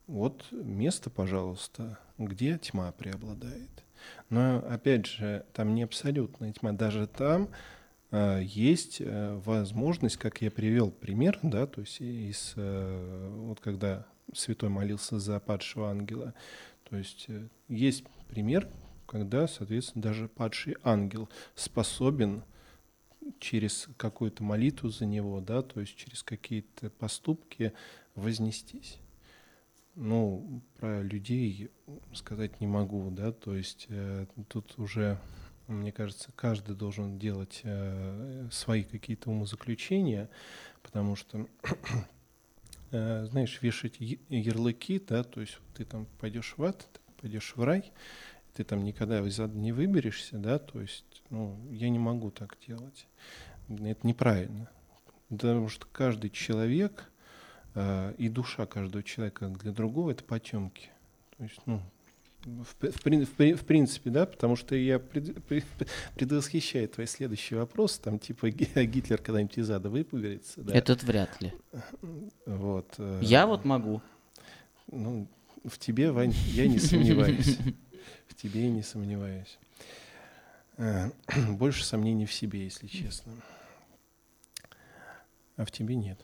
[0.05, 3.83] вот место, пожалуйста, где тьма преобладает.
[4.29, 7.49] Но опять же, там не абсолютная тьма, даже там
[8.11, 14.05] э, есть э, возможность, как я привел пример, да, то есть из, э, вот когда
[14.33, 16.33] святой молился за падшего ангела,
[16.89, 18.69] то есть э, есть пример,
[19.05, 22.43] когда, соответственно, даже падший ангел способен
[23.39, 27.73] через какую-то молитву за него, да, то есть через какие-то поступки
[28.15, 28.99] вознестись.
[29.99, 31.71] Ну, про людей
[32.13, 35.19] сказать не могу, да, то есть э, тут уже,
[35.65, 40.29] мне кажется, каждый должен делать э, свои какие-то умозаключения,
[40.83, 41.47] потому что,
[42.91, 47.63] э, знаешь, вешать ярлыки, да, то есть ты там пойдешь в ад, ты пойдешь в
[47.63, 47.91] рай,
[48.53, 52.55] ты там никогда из ада не выберешься, да, то есть, ну, я не могу так
[52.67, 53.07] делать.
[53.67, 54.69] Это неправильно.
[55.29, 57.11] Потому что каждый человек,
[58.17, 60.89] и душа каждого человека для другого это потемки.
[61.37, 61.81] То есть, ну,
[62.47, 65.65] в, в, в, в принципе, да, потому что я пред, пред,
[66.15, 70.61] предвосхищаю твой следующий вопрос, там типа Гитлер когда-нибудь из ада выпугается.
[70.61, 70.73] Да?
[70.73, 71.53] Этот вряд ли.
[72.45, 72.95] Вот.
[72.97, 74.01] Э, я вот могу.
[74.89, 75.27] Ну,
[75.65, 77.57] в тебе, Вань, я не сомневаюсь.
[78.27, 79.59] В тебе я не сомневаюсь.
[80.77, 81.09] Э,
[81.49, 83.33] больше сомнений в себе, если честно.
[85.57, 86.19] А в тебе нет.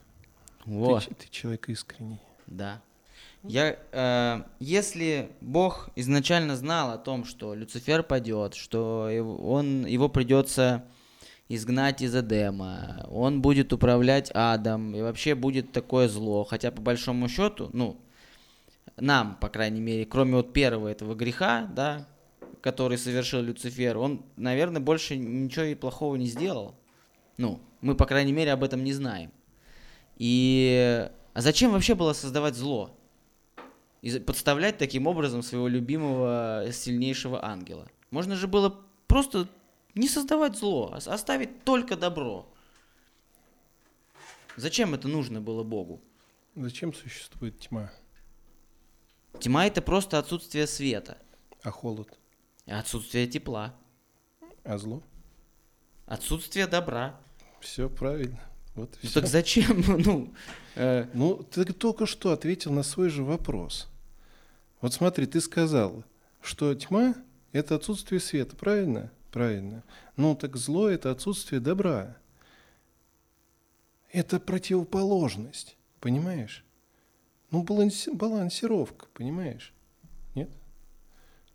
[0.66, 1.06] Вот.
[1.06, 2.20] Ты, ты человек искренний.
[2.48, 2.82] Да.
[3.44, 9.10] Я, э, если Бог изначально знал о том, что Люцифер падет, что
[9.42, 10.86] он, его придется
[11.50, 17.28] изгнать из Эдема, он будет управлять адом, и вообще будет такое зло, хотя по большому
[17.28, 18.00] счету, ну,
[18.96, 22.08] нам, по крайней мере, кроме вот первого этого греха, да,
[22.62, 26.76] который совершил Люцифер, он, наверное, больше ничего и плохого не сделал.
[27.36, 29.32] Ну, мы, по крайней мере, об этом не знаем.
[30.18, 32.96] И а зачем вообще было создавать зло?
[34.02, 37.90] И подставлять таким образом своего любимого сильнейшего ангела.
[38.12, 39.48] Можно же было просто
[39.96, 42.52] не создавать зло, а оставить только добро.
[44.56, 46.02] Зачем это нужно было Богу?
[46.56, 47.92] Зачем существует тьма?
[49.40, 51.18] Тьма это просто отсутствие света.
[51.64, 52.20] А холод?
[52.68, 53.74] Отсутствие тепла.
[54.64, 55.02] А зло?
[56.06, 57.20] Отсутствие добра.
[57.62, 58.40] Все правильно.
[58.76, 59.84] Вот ну, так зачем?
[60.06, 60.34] ну,
[60.76, 61.08] э...
[61.14, 63.88] ну, ты только что ответил на свой же вопрос.
[64.82, 66.04] Вот смотри, ты сказал,
[66.42, 67.16] что тьма–
[67.52, 69.12] это отсутствие света, правильно?
[69.32, 69.84] Правильно.
[70.18, 72.18] Ну, так зло– это отсутствие добра.
[74.12, 76.66] Это противоположность, понимаешь?
[77.50, 79.74] Ну, баланси балансировка, понимаешь?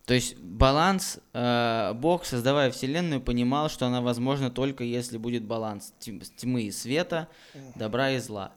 [0.09, 5.93] То есть баланс, э, Бог, создавая Вселенную, понимал, что она возможна только если будет баланс
[6.01, 7.29] тьмы и света,
[7.75, 8.55] добра и зла.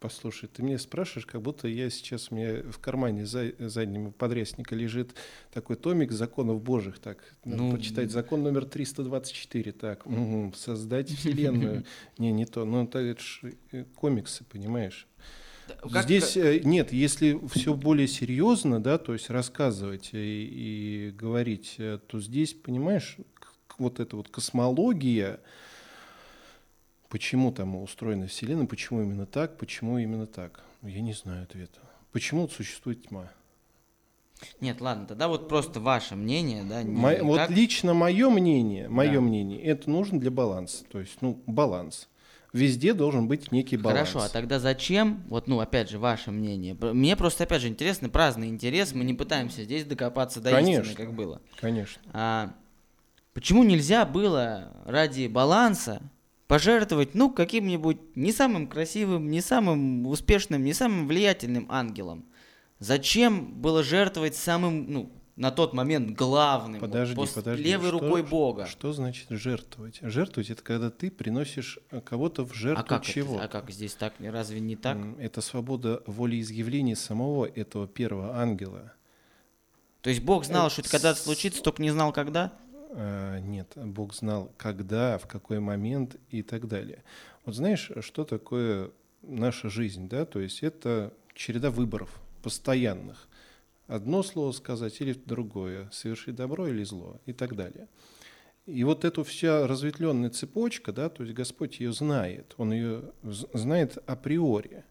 [0.00, 4.74] Послушай, ты меня спрашиваешь, как будто я сейчас, у меня в кармане за, заднего подрясника
[4.74, 5.14] лежит
[5.52, 11.84] такой томик законов божьих, так, надо ну, почитать закон номер 324, так, угу, создать вселенную,
[12.18, 15.06] не, не то, ну это, это ж э, комиксы, понимаешь?
[15.80, 16.36] Как, Здесь.
[16.36, 22.20] Э, нет, если все более серьезно, да, то есть рассказывать и, и говорить, э, то
[22.20, 23.16] здесь, понимаешь,
[23.78, 25.40] вот эта вот космология,
[27.08, 31.80] почему там устроена Вселенная, почему именно так, почему именно так, я не знаю ответа.
[32.12, 33.30] Почему существует тьма?
[34.60, 36.82] Нет, ладно, тогда вот просто ваше мнение, да?
[36.82, 37.22] Не Мо, как...
[37.22, 39.20] Вот лично мое мнение, мое да.
[39.20, 42.08] мнение, это нужно для баланса, то есть, ну, баланс
[42.52, 44.10] везде должен быть некий баланс.
[44.10, 46.74] Хорошо, а тогда зачем, вот, ну, опять же, ваше мнение?
[46.74, 50.96] Мне просто, опять же, интересно, праздный интерес, мы не пытаемся здесь докопаться до конечно, истины,
[50.96, 51.40] как было.
[51.60, 52.00] Конечно.
[52.12, 52.54] А,
[53.32, 56.02] почему нельзя было ради баланса
[56.46, 62.26] пожертвовать, ну, каким-нибудь не самым красивым, не самым успешным, не самым влиятельным ангелом?
[62.78, 67.62] Зачем было жертвовать самым, ну, на тот момент главным, Подожди, вот, подожди.
[67.62, 68.66] левой что- рукой Бога?
[68.66, 69.98] Что значит жертвовать?
[70.02, 73.38] Жертвовать это когда ты приносишь э, кого-то в жертву а как это- чего?
[73.40, 74.12] а как здесь так?
[74.20, 74.98] Разве не так?
[75.18, 78.92] Это свобода волеизъявления самого этого первого ангела.
[80.02, 82.52] То есть Бог знал, э, что это когда-то случится, только не знал, когда?
[82.94, 87.02] А, Нет, Бог знал, когда, в какой момент и так далее.
[87.46, 88.90] Вот знаешь, что такое
[89.22, 90.26] наша жизнь, да?
[90.26, 92.10] То есть это череда выборов
[92.42, 93.28] постоянных.
[93.92, 97.88] Одно слово сказать или другое, совершить добро или зло и так далее.
[98.64, 103.98] И вот эту вся разветвленная цепочка, да, то есть Господь ее знает, Он ее знает
[104.06, 104.84] априори.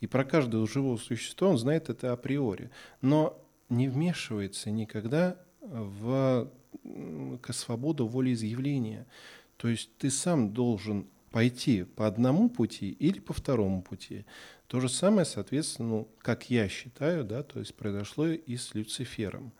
[0.00, 2.70] И про каждого живого существа Он знает это априори.
[3.02, 6.50] Но не вмешивается никогда в
[7.42, 9.06] к свободу волеизъявления.
[9.58, 14.24] То есть ты сам должен пойти по одному пути или по второму пути.
[14.68, 19.52] То же самое, соответственно, ну, как я считаю, да, то есть произошло и с Люцифером.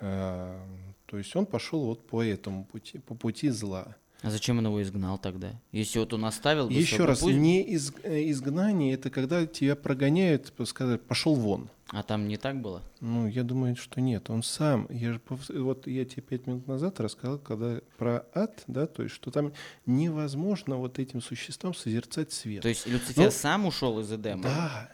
[0.00, 0.64] А,
[1.06, 3.96] То есть он пошел вот по этому пути, по пути зла.
[4.22, 5.60] А зачем он его изгнал тогда?
[5.72, 9.76] Если вот он оставил бы Еще раз, путь, не из, э, изгнание, это когда тебя
[9.76, 11.68] прогоняют, сказать, пошел вон.
[11.88, 12.82] А там не так было?
[13.00, 14.30] Ну, я думаю, что нет.
[14.30, 14.86] Он сам.
[14.90, 19.02] Я же пов- вот я тебе пять минут назад рассказал, когда про ад, да, то
[19.02, 19.52] есть, что там
[19.86, 22.62] невозможно вот этим существам созерцать свет.
[22.62, 24.42] То есть Люцифер Ну, сам ушел из Эдема?
[24.42, 24.90] Да,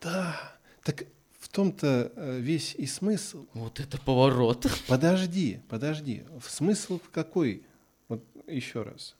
[0.00, 0.56] да.
[0.82, 1.04] Так
[1.38, 3.46] в том-то э, весь и смысл.
[3.52, 4.66] Вот это поворот.
[4.88, 6.24] Подожди, подожди.
[6.38, 7.64] В Смысл в какой?
[8.08, 9.16] Вот еще раз.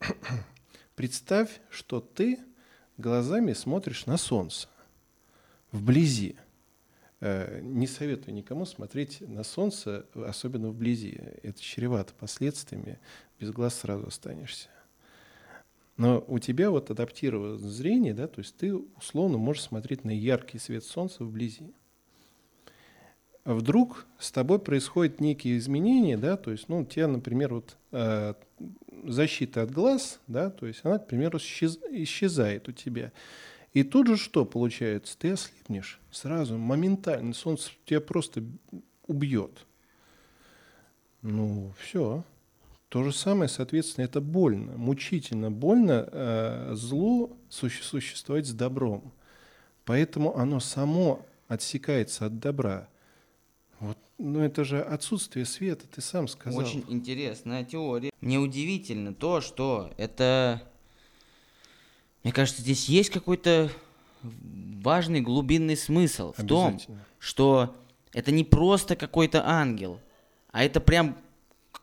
[0.96, 2.40] Представь, что ты
[2.98, 4.68] глазами смотришь на солнце
[5.72, 6.36] вблизи.
[7.20, 11.18] Э, Не советую никому смотреть на солнце, особенно вблизи.
[11.42, 12.98] Это чревато последствиями.
[13.40, 14.68] Без глаз сразу останешься.
[15.96, 20.58] Но у тебя вот адаптировано зрение, да, то есть ты условно можешь смотреть на яркий
[20.58, 21.72] свет солнца вблизи.
[23.44, 27.76] А вдруг с тобой происходят некие изменения, да, то есть, ну, у тебя, например, вот
[27.90, 28.34] э,
[29.04, 33.12] защита от глаз, да, то есть она, к примеру, исчез- исчезает у тебя.
[33.72, 35.16] И тут же что получается?
[35.18, 38.44] Ты ослепнешь сразу, моментально, солнце тебя просто
[39.06, 39.66] убьет.
[41.22, 42.24] Ну, все.
[42.88, 49.12] То же самое, соответственно, это больно, мучительно больно э, злу суще- существовать с добром.
[49.86, 52.88] Поэтому оно само отсекается от добра.
[53.80, 56.60] Вот, ну это же отсутствие света, ты сам сказал.
[56.60, 58.10] Очень интересная теория.
[58.20, 60.62] Мне удивительно то, что это...
[62.22, 63.70] Мне кажется, здесь есть какой-то
[64.22, 66.78] важный глубинный смысл в том,
[67.18, 67.74] что
[68.12, 70.00] это не просто какой-то ангел,
[70.50, 71.16] а это прям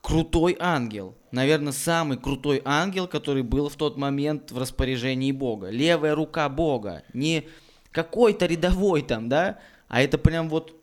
[0.01, 1.15] крутой ангел.
[1.31, 5.69] Наверное, самый крутой ангел, который был в тот момент в распоряжении Бога.
[5.69, 7.03] Левая рука Бога.
[7.13, 7.45] Не
[7.91, 10.75] какой-то рядовой там, да, а это прям вот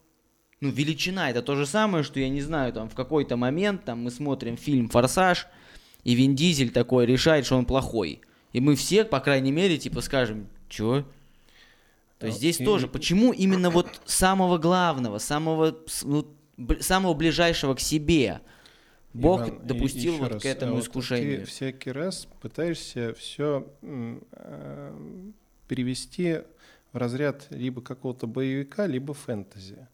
[0.61, 1.31] ну, величина.
[1.31, 4.57] Это то же самое, что, я не знаю, там в какой-то момент там мы смотрим
[4.57, 5.47] фильм «Форсаж»,
[6.05, 8.21] и Вин Дизель такой решает, что он плохой.
[8.57, 11.05] И мы все, по крайней мере, типа скажем, чё?
[12.19, 17.75] То есть здесь и- тоже, почему именно вот самого главного, самого, ну, б- самого ближайшего
[17.75, 18.41] к себе
[19.13, 21.41] Бог Иван, допустил вот раз, к этому а вот искушению?
[21.41, 23.67] Ты всякий раз пытаешься все
[25.69, 26.39] перевести
[26.95, 29.87] в разряд либо какого-то боевика, либо фэнтези.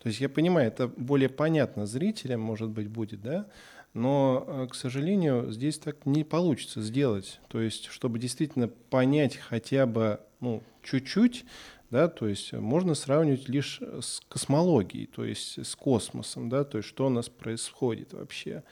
[0.00, 3.46] То есть я понимаю, это более понятно зрителям, может быть, будет, да,
[3.94, 7.40] но, э, к сожалению, здесь так не получится сделать.
[7.48, 11.44] То есть, чтобы действительно понять хотя бы, ну, чуть-чуть,
[11.90, 16.88] да, то есть можно сравнивать лишь с космологией, то есть с космосом, да, то есть
[16.88, 18.64] что у нас происходит вообще.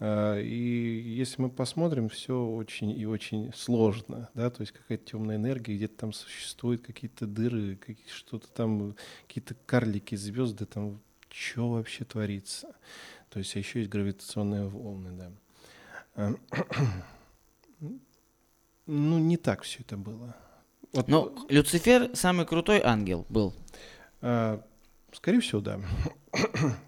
[0.00, 5.76] И если мы посмотрим, все очень и очень сложно, да, то есть какая-то темная энергия,
[5.76, 8.96] где-то там существуют какие-то дыры, какие- что-то там,
[9.28, 12.74] какие-то карлики, звезды, там, что вообще творится.
[13.32, 15.30] То есть еще есть гравитационные волны, да.
[16.14, 16.34] А,
[18.86, 20.34] Ну, не так все это было.
[20.92, 23.54] Вот, Но Люцифер самый крутой ангел был.
[24.20, 24.60] а,
[25.12, 25.80] скорее всего, да.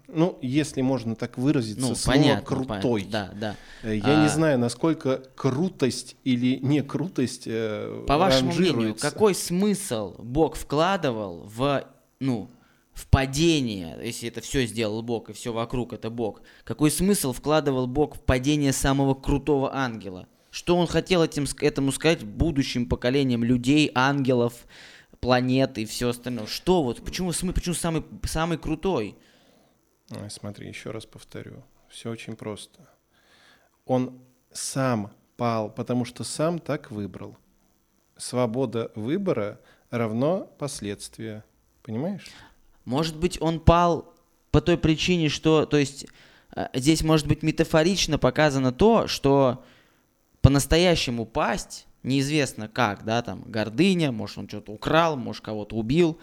[0.07, 2.45] Ну, если можно так выразиться, Ну, слово понятно.
[2.45, 3.01] крутой.
[3.05, 3.09] понятно.
[3.11, 3.89] Да, да.
[3.89, 9.35] Э, Я не А- знаю, насколько крутость или не крутость э, По вашему мнению, какой
[9.35, 11.85] смысл Бог вкладывал в,
[12.21, 12.49] ну,
[12.95, 16.41] в падение, если это все сделал Бог и все вокруг это Бог?
[16.63, 20.27] Какой смысл вкладывал Бог в падение самого крутого ангела?
[20.49, 24.65] Что он хотел этим, этому сказать будущим поколениям людей, ангелов,
[25.19, 26.47] планет и все остальное?
[26.47, 27.03] Что вот?
[27.03, 29.17] Почему, почему самый, самый крутой?
[30.11, 31.65] Ой, Смотри, еще раз повторю.
[31.89, 32.79] Все очень просто.
[33.83, 34.21] Он
[34.53, 37.35] сам пал, потому что сам так выбрал.
[38.15, 41.43] Свобода выбора равно последствия.
[41.83, 42.31] Понимаешь?
[42.85, 44.13] Может быть, он пал
[44.51, 46.05] по той причине, что, то есть,
[46.55, 49.63] э, здесь может быть метафорично показано то, что
[50.41, 56.19] по-настоящему пасть, неизвестно как, да, там, гордыня, может, он что-то украл, может, кого-то убил,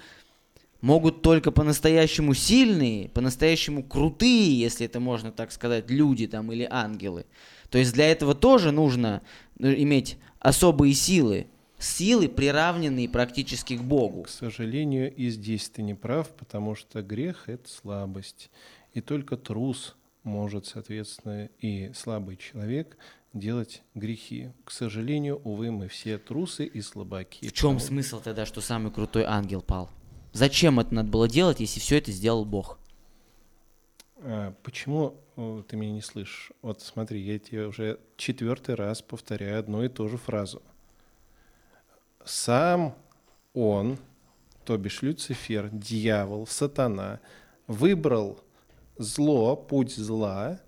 [0.80, 7.26] могут только по-настоящему сильные, по-настоящему крутые, если это можно так сказать, люди там или ангелы.
[7.70, 9.22] То есть для этого тоже нужно
[9.58, 11.46] ну, иметь особые силы,
[11.82, 14.22] силы, приравненные практически к Богу.
[14.22, 18.50] К сожалению, и здесь ты не прав, потому что грех— это слабость.
[18.92, 22.96] И только трус может, соответственно, и слабый человек
[23.32, 24.50] делать грехи.
[24.64, 27.48] К сожалению, увы, мы все трусы и слабаки.
[27.48, 29.90] В чем смысл тогда, что самый крутой ангел пал?
[30.32, 32.78] Зачем это надо было делать, если все это сделал Бог?
[34.18, 35.16] А, почему
[35.68, 36.52] ты меня не слышишь?
[36.62, 40.62] Вот смотри, я тебе уже четвертый раз повторяю одну и ту же фразу.
[42.24, 42.94] Сам
[43.54, 43.98] он,
[44.64, 47.20] то бишь Люцифер, дьявол, сатана,
[47.66, 48.38] выбрал
[48.96, 50.60] зло, путь зла,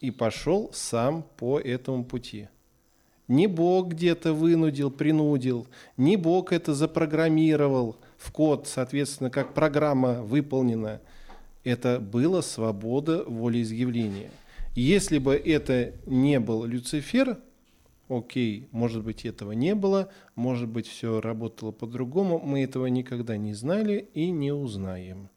[0.00, 2.48] и пошел сам по этому пути.
[3.26, 11.00] Не Бог где-то вынудил, принудил, не Бог это запрограммировал в код, соответственно, как программа выполнена.
[11.62, 14.30] Это была свобода волеизъявления.
[14.74, 17.38] Если бы это не был Люцифер,
[18.16, 23.54] окей, может быть, этого не было, может быть, все работало по-другому, мы этого никогда не
[23.54, 25.28] знали и не узнаем.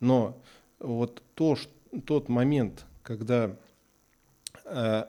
[0.00, 0.40] Но
[0.78, 1.56] вот то,
[2.04, 3.56] тот момент, когда
[4.64, 5.04] э,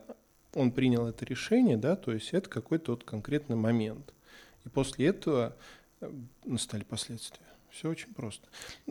[0.53, 4.13] он принял это решение, да, то есть это какой-то вот конкретный момент.
[4.65, 5.55] И после этого
[6.01, 6.11] э,
[6.45, 7.46] настали последствия.
[7.71, 8.47] Все очень просто.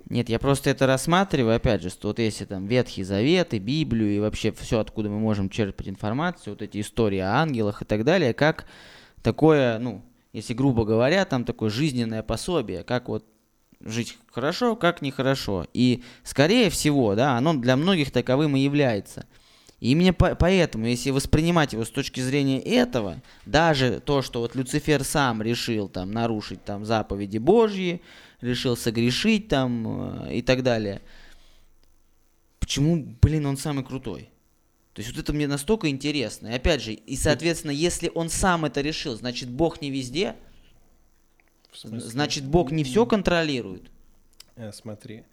[0.09, 4.15] Нет, я просто это рассматриваю, опять же, что вот если там Ветхий Завет и Библию
[4.15, 8.05] и вообще все, откуда мы можем черпать информацию, вот эти истории о ангелах и так
[8.05, 8.67] далее, как
[9.23, 10.03] такое, ну,
[10.33, 13.25] если грубо говоря, там такое жизненное пособие, как вот
[13.81, 15.67] жить хорошо, как нехорошо.
[15.73, 19.27] И, скорее всего, да, оно для многих таковым и является.
[19.81, 24.55] И именно по поэтому, если воспринимать его с точки зрения этого, даже то, что вот
[24.55, 28.01] Люцифер сам решил там нарушить там заповеди Божьи,
[28.41, 31.03] решил согрешить там э, и так далее,
[32.61, 34.31] почему, блин, он самый крутой?
[34.93, 36.49] То есть вот это мне настолько интересно.
[36.49, 40.37] И опять же, и соответственно, если он сам это решил, значит Бог не везде,
[41.83, 43.91] Значит, Бог не все контролирует.
[44.57, 45.25] А, смотри.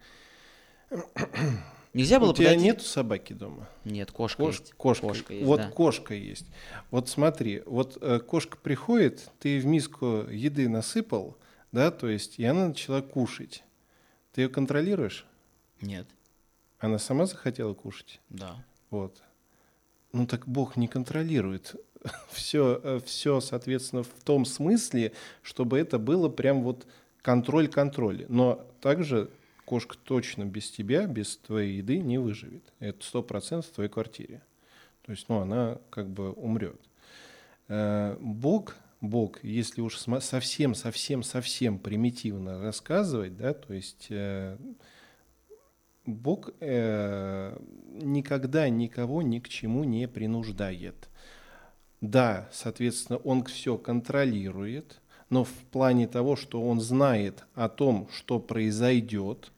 [1.94, 2.64] Нельзя было У тебя подойти...
[2.64, 3.68] нету собаки дома?
[3.84, 4.58] Нет, кошка Кош...
[4.58, 4.72] есть.
[4.72, 5.06] Кошка.
[5.06, 5.70] кошка есть, вот да.
[5.70, 6.46] кошка есть.
[6.90, 11.36] Вот смотри, вот э, кошка приходит, ты в миску еды насыпал,
[11.74, 13.64] да, то есть, и она начала кушать.
[14.32, 15.26] Ты ее контролируешь?
[15.80, 16.06] Нет.
[16.78, 18.20] Она сама захотела кушать?
[18.28, 18.64] Да.
[18.90, 19.20] Вот.
[20.12, 21.74] Ну так Бог не контролирует
[22.30, 25.12] все, э, все, соответственно, в том смысле,
[25.42, 26.86] чтобы это было прям вот
[27.22, 28.26] контроль-контроль.
[28.28, 29.28] Но также
[29.64, 32.62] кошка точно без тебя, без твоей еды не выживет.
[32.78, 34.42] Это сто процентов в твоей квартире.
[35.02, 36.80] То есть, ну, она как бы умрет.
[37.66, 44.56] Э, Бог, Бог, если уж совсем, совсем, совсем примитивно рассказывать, да, то есть э,
[46.06, 51.08] Бог никогда никого ни к чему не принуждает.
[52.00, 55.00] Да, соответственно, он все контролирует,
[55.30, 59.50] но в плане того, что он знает о том, что произойдет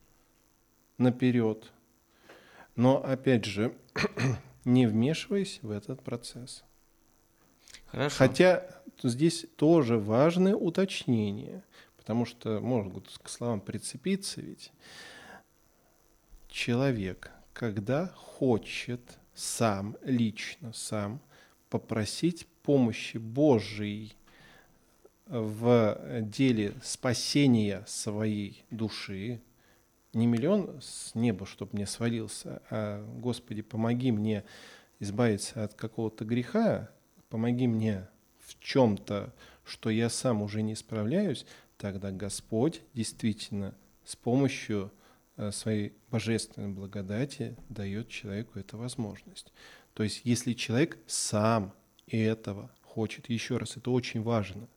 [0.99, 1.73] наперед,
[2.77, 3.75] но опять же,
[4.65, 6.66] не вмешиваясь в этот процесс.
[7.87, 8.17] Хорошо.
[8.17, 8.67] Хотя
[9.03, 11.63] здесь тоже важное уточнение,
[11.97, 14.73] потому что могут к словам прицепиться ведь.
[16.49, 19.01] Человек, когда хочет
[19.35, 21.21] сам, лично сам
[21.69, 24.15] попросить помощи Божией
[25.27, 29.41] в деле спасения своей души,
[30.13, 34.45] не миллион с неба, чтобы мне свалился, а Господи, помоги мне
[34.99, 36.91] избавиться от какого-то греха,
[37.29, 38.09] помоги мне
[38.41, 39.33] в чем-то,
[39.65, 41.47] что я сам уже не справляюсь,
[41.77, 43.75] тогда Господь действительно
[44.05, 44.93] с помощью
[45.37, 49.53] э, своей божественной благодати дает человеку эту возможность.
[49.95, 51.75] То есть если человек сам
[52.07, 54.69] этого хочет, еще раз, это очень важно.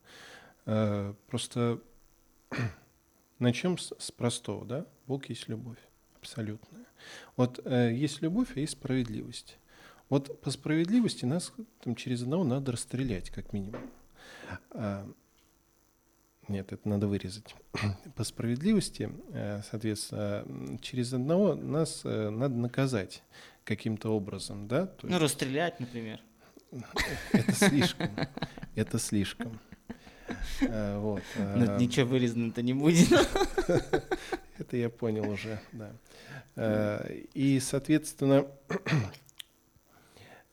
[0.65, 1.79] Э, просто
[3.39, 4.85] начнем с, простого, да?
[5.05, 5.77] Бог есть любовь,
[6.19, 6.85] абсолютная.
[7.37, 9.58] Вот э, есть любовь, а есть справедливость.
[10.09, 11.53] Вот по справедливости нас
[11.83, 13.81] там, через одного надо расстрелять, как минимум.
[14.71, 15.07] А,
[16.47, 17.55] нет, это надо вырезать.
[18.15, 23.23] По справедливости, э, соответственно, через одного нас надо наказать
[23.63, 24.87] каким-то образом, да?
[24.87, 25.21] То ну, есть...
[25.21, 26.19] расстрелять, например.
[27.31, 28.09] Это слишком.
[28.75, 29.59] Это слишком.
[30.67, 31.21] А, вот.
[31.37, 33.09] Ну, ничего вырезано-то не будет.
[34.57, 35.91] Это я понял уже, да.
[36.55, 38.47] Э, и, соответственно,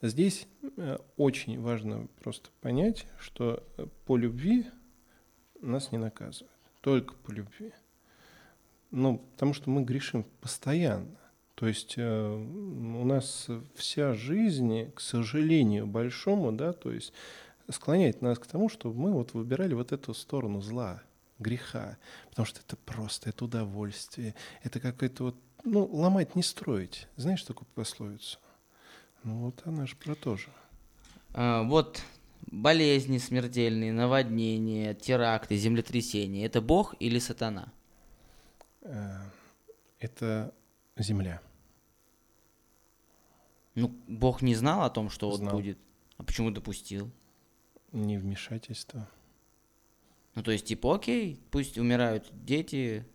[0.01, 3.63] здесь э, очень важно просто понять, что
[4.05, 4.65] по любви
[5.61, 7.71] нас не наказывают, только по любви.
[8.91, 11.17] Ну, потому что мы грешим постоянно.
[11.55, 17.13] То есть э, у нас вся жизнь, к сожалению, большому, да, то есть
[17.69, 21.01] склоняет нас к тому, чтобы мы вот выбирали вот эту сторону зла,
[21.39, 21.97] греха,
[22.29, 27.07] потому что это просто, это удовольствие, это какое-то вот, ну, ломать не строить.
[27.15, 28.39] Знаешь такую пословицу?
[29.23, 30.47] Ну вот она же про то же.
[31.33, 32.01] А, вот
[32.51, 36.45] болезни смертельные, наводнения, теракты, землетрясения.
[36.45, 37.71] Это Бог или сатана?
[38.81, 39.19] Э,
[39.99, 40.53] это
[40.97, 41.41] земля.
[43.75, 45.51] Ну, Бог не знал о том, что Знал.
[45.53, 45.77] вот будет.
[46.17, 47.11] А почему допустил?
[47.91, 49.07] Невмешательство.
[50.33, 53.05] Ну, то есть, типа, окей, пусть умирают дети.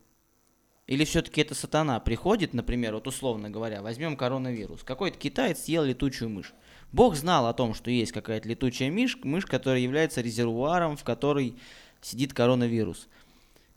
[0.85, 4.83] Или все-таки это сатана приходит, например, вот условно говоря, возьмем коронавирус.
[4.83, 6.53] Какой-то китаец съел летучую мышь.
[6.91, 11.55] Бог знал о том, что есть какая-то летучая мышь, мышь, которая является резервуаром, в которой
[12.01, 13.07] сидит коронавирус.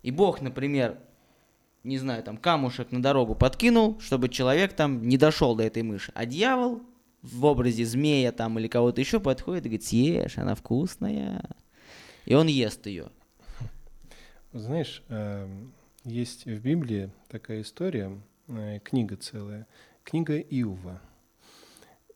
[0.03, 0.99] И Бог, например,
[1.85, 6.11] не знаю, там камушек на дорогу подкинул, чтобы человек там не дошел до этой мыши.
[6.15, 6.83] А дьявол
[7.23, 11.45] в образе змея там или кого-то еще подходит и говорит, съешь, она вкусная.
[12.25, 13.11] И он ест ее.
[14.53, 15.73] Знаешь, эм,
[16.07, 19.67] есть в Библии такая история, э, книга целая,
[20.05, 21.01] книга Иова.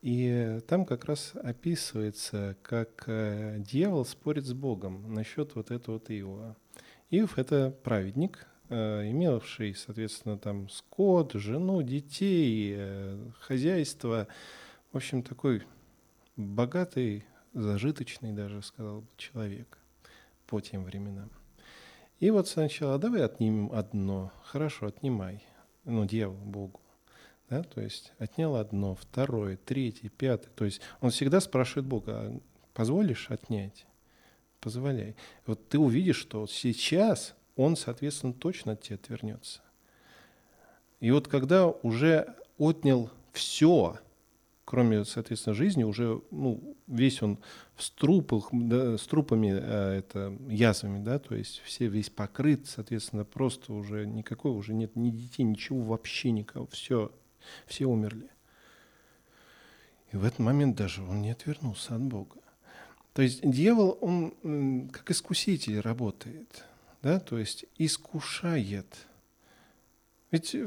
[0.01, 6.09] И там как раз описывается, как э, дьявол спорит с Богом насчет вот этого вот
[6.09, 6.55] Иова.
[7.09, 12.77] Иов— это праведник, э, имевший, соответственно, там скот, жену, детей,
[13.41, 14.27] хозяйство.
[14.93, 15.63] В общем, такой
[16.37, 19.77] богатый, зажиточный даже, сказал бы, человек
[20.47, 21.29] по тем временам.
[22.21, 24.31] И вот сначала давай отнимем одно.
[24.43, 25.43] Хорошо, отнимай.
[25.85, 26.79] Ну, дьявол Богу.
[27.49, 30.51] Да, то есть отнял одно, второе, третье, пятое.
[30.55, 32.39] То есть он всегда спрашивает Бога, а
[32.75, 33.87] позволишь отнять?
[34.59, 35.15] Позволяй.
[35.47, 39.61] Вот ты увидишь, что вот сейчас он, соответственно, точно от тебя отвернется.
[40.99, 43.97] И вот когда уже отнял все,
[44.71, 47.39] кроме, соответственно, жизни, уже ну, весь он
[47.75, 53.25] в струпах, да, с трупами, а, это, язвами, да, то есть все весь покрыт, соответственно,
[53.25, 57.11] просто уже никакой, уже нет ни детей, ничего вообще никого, все,
[57.65, 58.29] все умерли.
[60.13, 62.37] И в этот момент даже он не отвернулся от Бога.
[63.11, 66.63] То есть дьявол, он как искуситель работает,
[67.01, 68.87] да, то есть искушает–
[70.31, 70.65] ведь, э,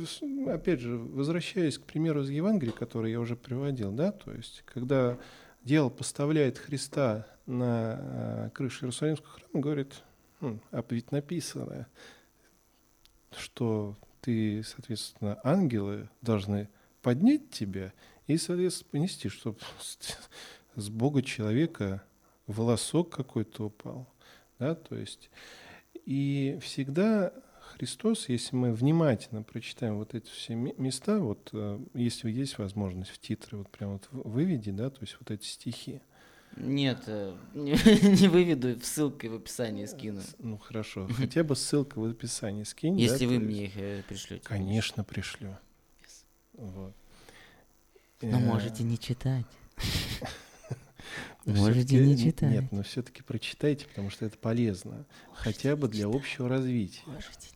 [0.48, 5.18] опять же, возвращаясь к примеру из Евангелия, который я уже приводил, да, то есть, когда
[5.62, 9.94] дьявол поставляет Христа на э, крышу Иерусалимского храма, говорит,
[10.40, 11.86] ну, а ведь написано,
[13.36, 16.68] что ты, соответственно, ангелы должны
[17.02, 17.92] поднять тебя
[18.26, 19.58] и, соответственно, понести, чтобы
[20.76, 22.02] с Бога человека
[22.46, 24.12] волосок какой-то упал.
[24.58, 25.30] Да, то есть,
[26.04, 27.32] и всегда
[27.76, 33.18] Христос, если мы внимательно прочитаем вот эти все места, вот э, если есть возможность в
[33.18, 36.00] титры вот прям вот выведи, да, то есть вот эти стихи.
[36.56, 37.72] Нет, э, не,
[38.20, 40.22] не выведу, ссылкой в описании скину.
[40.38, 42.98] Ну хорошо, хотя бы ссылка в описании скинь.
[43.00, 44.44] Если да, вы мне их э, пришлете.
[44.44, 45.48] Конечно, пришлю.
[45.48, 46.24] Yes.
[46.52, 46.94] Вот.
[48.22, 49.46] Но можете не читать.
[51.44, 52.50] Можете не читать.
[52.50, 55.04] Нет, но все-таки прочитайте, потому что это полезно.
[55.34, 57.02] Хотя бы для общего развития.
[57.04, 57.50] Можете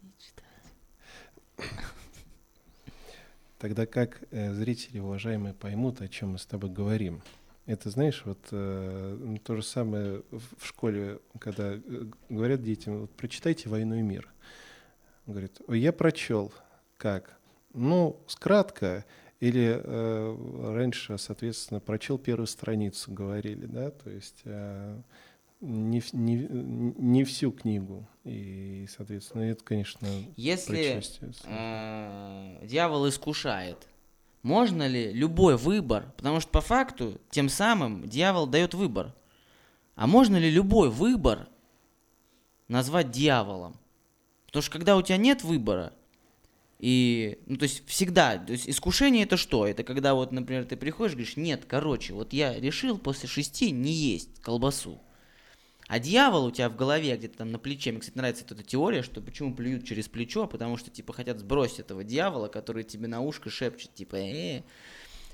[3.59, 7.23] Тогда как э, зрители, уважаемые, поймут, о чем мы с тобой говорим?
[7.67, 11.81] Это, знаешь, вот э, то же самое в школе, когда э,
[12.29, 14.29] говорят детям, вот, прочитайте «Войну и мир».
[15.27, 16.53] Он говорит, я прочел.
[16.97, 17.39] Как?
[17.75, 19.05] Ну, скратко,
[19.41, 25.01] или э, раньше, соответственно, прочел первую страницу, говорили, да, то есть э,
[25.61, 26.49] не, не,
[26.97, 28.07] не всю книгу.
[28.25, 31.03] И, соответственно, это, конечно, Если
[31.45, 33.89] э, дьявол искушает,
[34.43, 39.15] можно ли любой выбор, потому что по факту тем самым дьявол дает выбор,
[39.97, 41.49] а можно ли любой выбор
[42.69, 43.77] назвать дьяволом?
[44.47, 45.93] Потому что когда у тебя нет выбора,
[46.79, 49.67] и, ну, то есть всегда, то есть искушение это что?
[49.67, 53.73] Это когда вот, например, ты приходишь и говоришь, нет, короче, вот я решил после шести
[53.73, 55.01] не есть колбасу.
[55.89, 57.91] А дьявол у тебя в голове где-то там на плече.
[57.91, 61.81] Мне, кстати, нравится эта теория, что почему плюют через плечо, потому что, типа, хотят сбросить
[61.81, 64.63] этого дьявола, который тебе на ушко шепчет, типа, э, -э.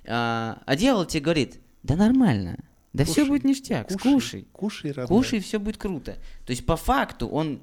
[0.07, 2.59] А, а дьявол тебе говорит, да нормально,
[2.93, 4.47] да все будет ништяк, кушай, скушай.
[4.53, 5.09] Кушай, родной.
[5.09, 6.19] Кушай, все будет круто.
[6.47, 7.61] То есть, по факту, он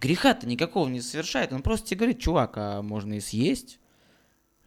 [0.00, 1.52] греха-то никакого не совершает.
[1.52, 3.80] Он просто тебе говорит, чувак, а можно и съесть.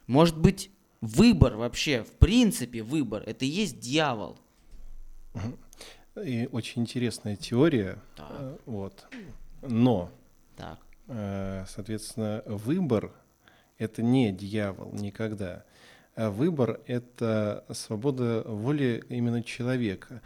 [0.06, 0.70] Может быть,
[1.00, 4.38] выбор вообще, в принципе, выбор, это и есть дьявол.
[6.16, 7.98] И очень интересная теория.
[8.16, 8.26] Так.
[8.30, 9.06] э, Вот.
[9.62, 10.10] Но,
[10.56, 10.78] Так.
[11.08, 13.12] э, соответственно, выбор—
[13.78, 15.64] это не дьявол никогда.
[16.14, 20.20] А выбор— это свобода воли именно человека.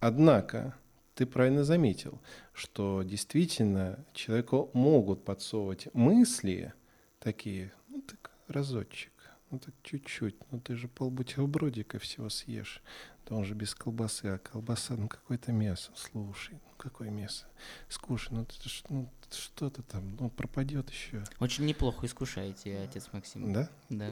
[0.00, 0.74] Однако,
[1.14, 2.20] ты правильно заметил,
[2.54, 6.72] что действительно человеку могут подсовывать мысли
[7.18, 9.12] такие, ну так разочек,
[9.50, 12.82] ну так чуть-чуть, ну ты же полбутербродика всего съешь,
[13.30, 17.46] он же без колбасы, а колбаса, ну какое-то мясо, слушай, ну какое мясо,
[17.88, 18.46] скушай, ну,
[18.88, 23.52] ну что-то там, ну пропадет еще, Очень неплохо искушаете, отец Максим.
[23.52, 23.68] да?
[23.88, 24.10] Да.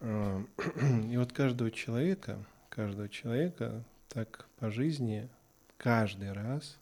[0.00, 0.44] А,
[1.10, 5.28] И вот каждого человека, каждого человека так по жизни
[5.76, 6.78] каждый раз,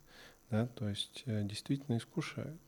[0.51, 2.61] да, то есть э, действительно искушают.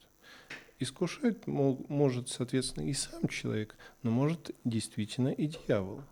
[0.81, 6.03] Искушать мо- может, соответственно, и сам человек, но может действительно и дьявол.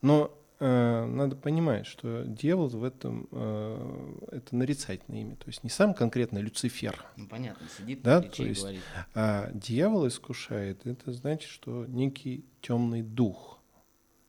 [0.00, 5.70] Но э, надо понимать, что дьявол в этом э, это нарицательное имя, то есть не
[5.70, 8.82] сам конкретно Люцифер, Ну, понятно, сидит Да, то и есть говорит.
[9.14, 13.58] а дьявол искушает, это значит, что некий темный дух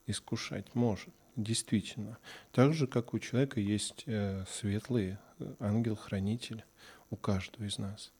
[0.08, 2.18] искушать может, действительно.
[2.52, 6.64] Так же, как у человека есть э, светлый э, ангел-хранитель,
[7.10, 8.12] у каждого из нас.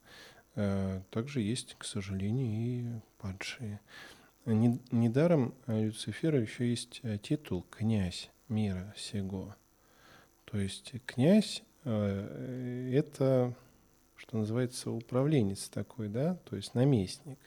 [0.54, 3.80] Э, также есть, к сожалению, и падшие.
[4.46, 9.54] Не- Недаром у Люцифера еще есть э, титул «князь мира сего».
[10.44, 13.54] То есть князь э,— это
[14.24, 17.38] что называется, управленец такой, да, то есть наместник,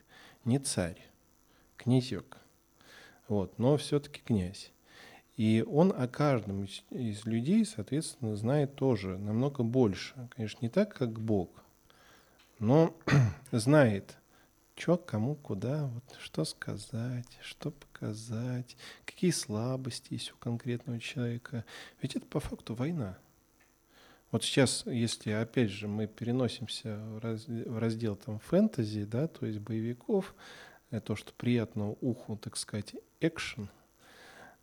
[0.45, 1.01] не царь,
[1.75, 2.37] князек,
[3.27, 4.71] вот, но все-таки князь.
[5.37, 10.29] И он о каждом из людей, соответственно, знает тоже намного больше.
[10.35, 11.49] Конечно, не так, как Бог,
[12.59, 12.95] но
[13.51, 14.17] знает,
[14.77, 21.65] что, кому, куда, вот, что сказать, что показать, какие слабости есть у конкретного человека.
[22.01, 23.17] Ведь это по факту война.
[24.31, 29.45] Вот сейчас, если опять же мы переносимся в, раз- в раздел там фэнтези, да, то
[29.45, 30.35] есть боевиков,
[30.91, 33.69] э, то, что приятно уху, так сказать, экшен,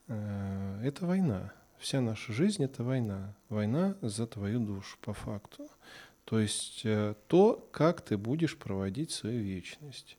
[0.06, 1.52] э, это война.
[1.78, 3.34] Вся наша жизнь это война.
[3.48, 5.68] Война за твою душу, по факту.
[6.24, 10.16] То есть э, то, как ты будешь проводить свою вечность.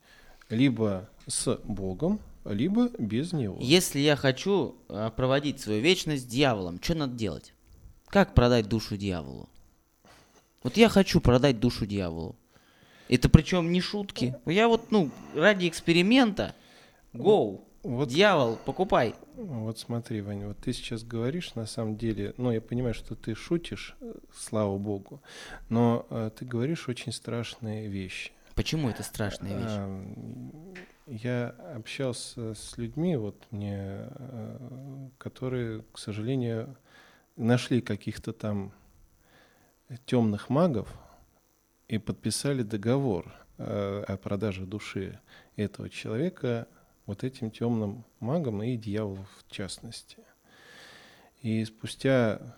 [0.49, 3.57] Либо с Богом, либо без Него.
[3.59, 7.53] Если я хочу а, проводить свою вечность с дьяволом, что надо делать?
[8.07, 9.49] Как продать душу дьяволу?
[10.61, 12.35] Вот я хочу продать душу дьяволу.
[13.07, 14.35] Это причем не шутки.
[14.45, 16.55] Я вот, ну, ради эксперимента,
[17.13, 19.13] go, Вот дьявол, покупай.
[19.35, 23.35] Вот смотри, Ваня, вот ты сейчас говоришь, на самом деле, ну, я понимаю, что ты
[23.35, 25.21] шутишь, э, слава богу,
[25.69, 28.31] но э, ты говоришь очень страшные вещи.
[28.55, 29.69] Почему это страшная вещь?
[29.69, 30.73] Ам,
[31.05, 36.75] Я общался с людьми, вот мне, э, которые, к сожалению,
[37.35, 38.73] нашли каких-то там
[40.07, 40.91] темных магов
[41.87, 45.19] и подписали договор э, о продаже души
[45.55, 46.67] этого человека
[47.05, 50.17] вот этим темным магам и дьяволу в частности.
[51.41, 52.57] И спустя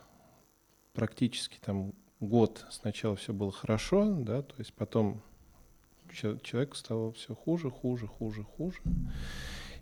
[0.93, 5.21] практически там год сначала все было хорошо, да, то есть потом
[6.13, 8.81] чел- человеку стало все хуже, хуже, хуже, хуже.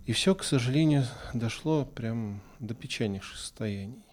[0.06, 4.04] И все, к сожалению, дошло прям до печальнейших состояний.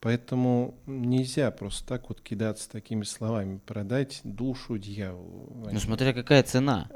[0.00, 5.68] Поэтому нельзя просто так вот кидаться такими словами, продать душу дьяволу.
[5.72, 6.88] Ну, смотря какая цена.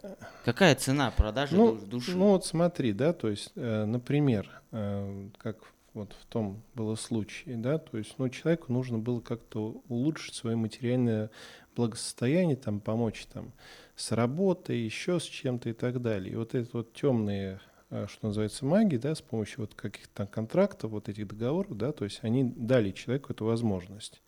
[0.44, 2.12] Какая цена продажи Ну, ду- души?
[2.16, 5.56] Ну вот смотри, да, то есть, э, например, э, как
[5.94, 10.54] вот в том было случае, да, то есть, ну, человеку нужно было как-то улучшить свое
[10.56, 11.30] материальное
[11.74, 13.52] благосостояние, там, помочь там
[13.96, 16.34] с работой, еще с чем-то и так далее.
[16.34, 17.60] И вот эти вот темные,
[17.90, 22.04] что называется, маги, да, с помощью вот каких-то там контрактов, вот этих договоров, да, то
[22.04, 24.22] есть они дали человеку эту возможность.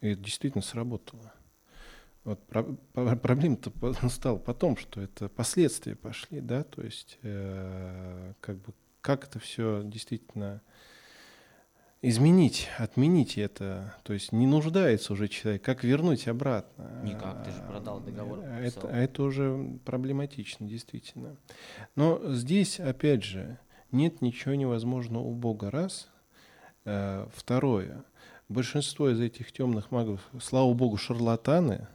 [0.00, 1.32] И это действительно сработало.
[2.24, 3.72] Вот про- про- проблема-то
[4.08, 9.82] стала потом, что это последствия пошли, да, то есть э, как бы как это все
[9.84, 10.62] действительно
[12.08, 17.00] изменить, отменить это, то есть не нуждается уже человек, как вернуть обратно?
[17.02, 18.90] Никак, ты же продал договор, А подписал.
[18.90, 21.36] Это, это уже проблематично, действительно.
[21.96, 23.58] Но здесь, опять же,
[23.90, 26.08] нет ничего невозможного у Бога, раз.
[26.84, 28.04] Э, Второе.
[28.48, 31.88] Большинство из этих темных магов, слава богу, шарлатаны.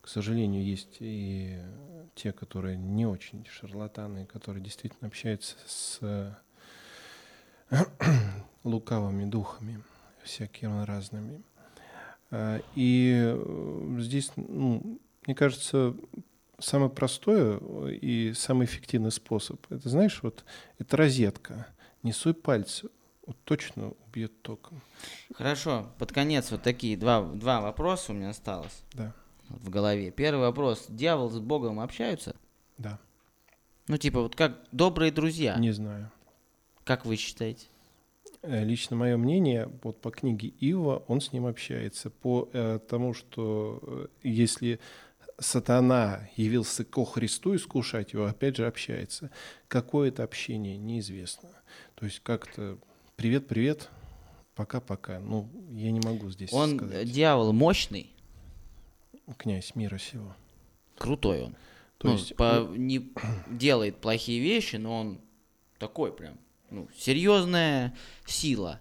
[0.00, 1.58] К сожалению, есть и
[2.14, 6.32] те, которые не очень шарлатаны, которые действительно общаются с э,
[8.64, 9.82] лукавыми духами,
[10.22, 11.42] всякими разными.
[12.30, 15.94] А, И э, здесь ну, Мне кажется,
[16.58, 17.58] самое простое
[17.90, 20.44] и самый эффективный способ, это знаешь, вот
[20.78, 21.66] это розетка.
[22.02, 22.88] Не суй пальцы,
[23.26, 24.80] вот точно убьет током.
[25.34, 29.12] Хорошо, под конец вот такие два, два вопроса у меня осталось Да,
[29.48, 30.10] вот в голове.
[30.12, 30.86] Первый вопрос.
[30.88, 32.36] Дьявол с Богом общаются?
[32.78, 32.98] да,
[33.88, 35.56] Ну, типа, вот как добрые друзья.
[35.56, 36.10] не знаю.
[36.86, 37.66] Как вы считаете?
[38.42, 42.10] Э, Лично мое мнение, вот по книге Ива, он с ним общается.
[42.10, 44.78] По э, тому, что э, если
[45.36, 49.32] сатана явился ко Христу искушать его, опять же общается.
[49.66, 51.48] Какое это общение, неизвестно.
[51.96, 52.78] То есть как-то
[53.16, 53.90] привет-привет,
[54.54, 55.18] пока-пока.
[55.18, 57.10] Ну, я не могу здесь Он, сказать.
[57.10, 58.12] дьявол, мощный,
[59.38, 60.36] Князь мира сего.
[60.96, 61.56] крутой он.
[61.98, 63.10] То ну, есть по- не
[63.50, 65.20] делает плохие вещи, но он
[65.80, 66.38] такой прям,
[66.70, 67.94] ну, серьезная
[68.26, 68.80] сила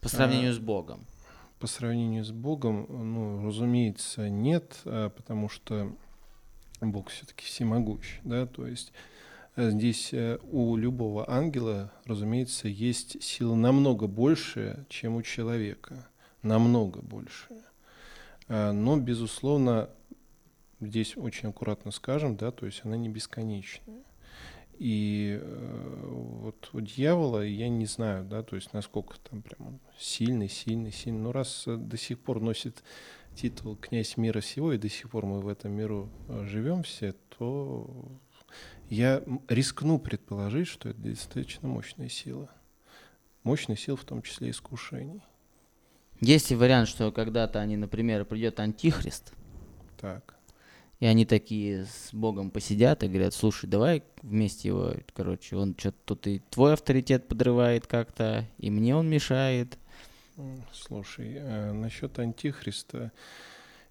[0.00, 1.06] по сравнению с Богом.
[1.58, 5.96] По сравнению с Богом, ну, разумеется, нет, а, потому что
[6.80, 8.92] Бог все-таки всемогущ, да, то есть
[9.56, 16.06] э, здесь э, у любого ангела, разумеется, есть сила намного больше, чем у человека,
[16.42, 17.48] намного больше.
[18.48, 19.88] А, Но, безусловно,
[20.80, 24.02] здесь очень аккуратно скажем, да, то есть она не бесконечная.
[24.78, 30.48] И э, вот у дьявола я не знаю, да, то есть насколько там прям сильный,
[30.48, 31.20] сильный, сильный.
[31.20, 32.82] Но раз э, до сих пор носит
[33.34, 37.14] титул князь мира всего, и до сих пор мы в этом миру э, живем все,
[37.38, 37.88] то
[38.90, 42.50] я рискну предположить, что это достаточно мощная сила.
[43.42, 45.22] Мощная сила, в том числе искушений.
[46.20, 49.32] Есть и вариант, что когда-то они, например, придет антихрист,
[49.98, 50.35] Так.
[51.00, 55.98] И они такие с Богом посидят и говорят, слушай, давай вместе его, короче, он что-то
[56.04, 59.78] тут и твой авторитет подрывает как-то, и мне он мешает.
[60.72, 63.12] Слушай, э, насчет антихриста,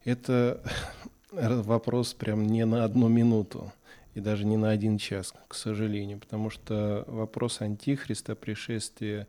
[0.03, 0.63] это
[1.31, 3.71] вопрос прям не на одну минуту
[4.15, 9.27] и даже не на один час, к сожалению, потому что вопрос антихриста, пришествия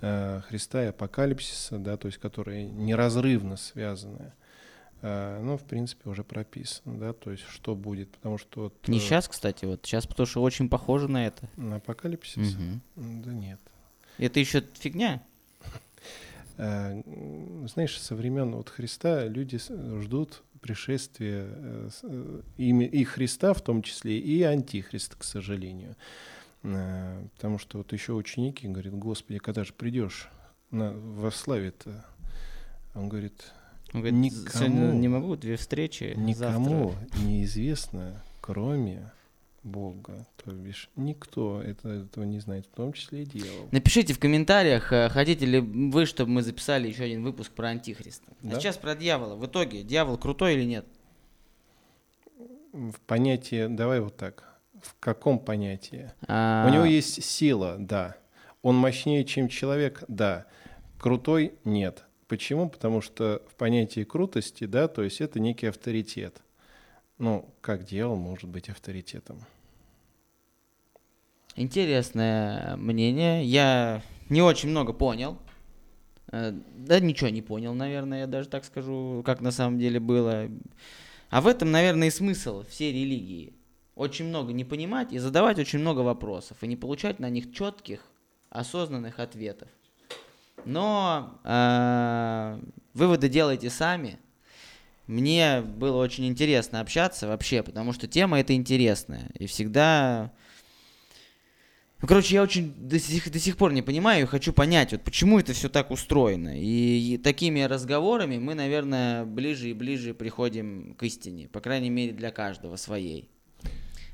[0.00, 4.32] э, Христа и апокалипсиса, да, то есть которые неразрывно связаны,
[5.02, 9.00] ну, в принципе, уже прописано, да, то есть что будет, потому что вот, Не э,
[9.00, 11.48] сейчас, кстати, вот сейчас, потому что очень похоже на это.
[11.56, 12.56] на апокалипсис.
[12.56, 13.60] М, да нет.
[14.18, 15.22] Это еще фигня.
[16.56, 17.00] Э,
[17.72, 19.58] Знаешь, со времен вот Христа люди
[20.02, 25.94] ждут пришествия э, э, и Христа в том числе, и Антихриста, к сожалению.
[26.64, 30.28] Э, Потому что вот еще ученики говорят, Господи, когда же придешь
[30.72, 32.04] на, во славе-то?
[32.94, 33.52] Он говорит,
[33.94, 37.18] Он говорит, Никому- сегодня не могу, две встречи, никому завтра.
[37.24, 39.10] неизвестно, кроме
[39.64, 40.26] Бога.
[40.44, 43.68] То бишь никто это, этого не знает, в том числе и дьявол.
[43.70, 48.26] Напишите в комментариях, э, хотите ли вы, чтобы мы записали еще один выпуск про Антихриста.
[48.42, 48.60] А Да.
[48.60, 49.36] сейчас про дьявола.
[49.36, 50.86] В итоге, дьявол крутой или нет?
[52.72, 54.44] В понятии, давай вот так,
[54.82, 56.12] в каком понятии?
[56.28, 58.16] А, У него есть сила, да.
[58.62, 60.46] Он мощнее, чем человек, да.
[60.98, 62.04] Крутой– нет.
[62.28, 62.68] Почему?
[62.68, 66.42] Потому что в понятии крутости, да, то есть это некий авторитет.
[67.16, 69.40] Ну, как дьявол может быть авторитетом?
[71.56, 73.44] Интересное мнение.
[73.44, 75.38] Я не очень много понял.
[76.30, 80.48] Э, Да ничего не понял, наверное, я даже так скажу, как на самом деле было.
[81.30, 83.54] А в этом, наверное, и смысл всей религии.
[83.94, 88.00] Очень много не понимать и задавать очень много вопросов, и не получать на них четких,
[88.50, 89.68] осознанных ответов.
[90.64, 92.60] Но э,
[92.94, 94.18] выводы делайте сами.
[95.06, 99.30] Мне было очень интересно общаться вообще, потому что тема эта интересная.
[99.38, 100.32] И всегда
[102.00, 105.02] ну, короче, я очень до сих, до сих пор не понимаю и хочу понять, вот
[105.02, 106.56] почему это все так устроено.
[106.56, 112.12] И, и такими разговорами мы, наверное, ближе и ближе приходим к истине, по крайней мере,
[112.12, 113.28] для каждого своей.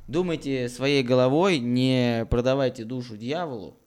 [0.08, 3.78] Думайте своей головой, не продавайте душу дьяволу,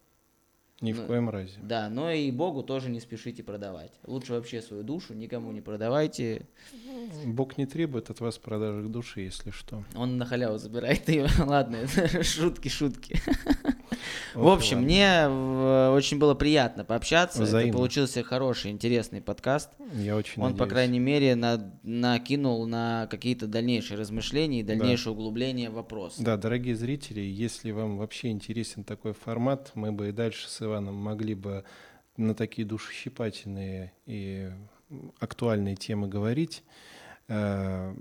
[0.80, 1.54] Ни в Ну, коем разе.
[1.64, 3.92] да, но и Богу тоже не спешите продавать.
[4.06, 6.46] Лучше вообще свою душу никому не продавайте,
[7.26, 9.84] Бог не требует от вас продажи души, если что.
[9.96, 11.28] он на халяву забирает ее.
[11.40, 11.80] Ладно,
[12.24, 13.20] шутки, шутки.
[14.34, 14.86] В Вот общем, ладно.
[14.88, 17.42] мне э, очень было приятно пообщаться.
[17.44, 17.70] Взаимно.
[17.70, 19.72] Это получился хороший, интересный подкаст.
[19.96, 20.70] Я очень Он, по надеюсь.
[20.72, 24.76] крайней мере, на- накинул на какие-то дальнейшие размышления и Да.
[24.76, 26.18] дальнейшее углубление в вопрос.
[26.20, 30.96] Да, дорогие зрители, если вам вообще интересен такой формат, мы бы и дальше с Иваном
[30.96, 31.64] могли бы
[32.16, 34.52] на такие душещипательные и
[35.20, 36.64] актуальные темы говорить.
[37.28, 37.94] Э,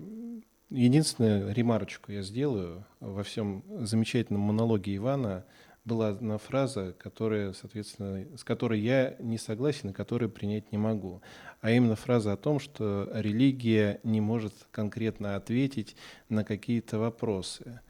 [0.70, 5.44] Единственную ремарочку я сделаю во всем замечательном монологе Ивана
[5.84, 11.22] была одна фраза, которая, соответственно, с которой я не согласен и которую принять не могу.
[11.60, 15.94] А именно фраза о том, что религия не может конкретно ответить
[16.28, 17.80] на какие-то вопросы.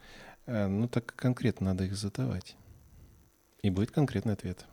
[0.45, 2.55] Э, ну, так конкретно надо их задавать.
[3.67, 4.63] И будет конкретный ответ.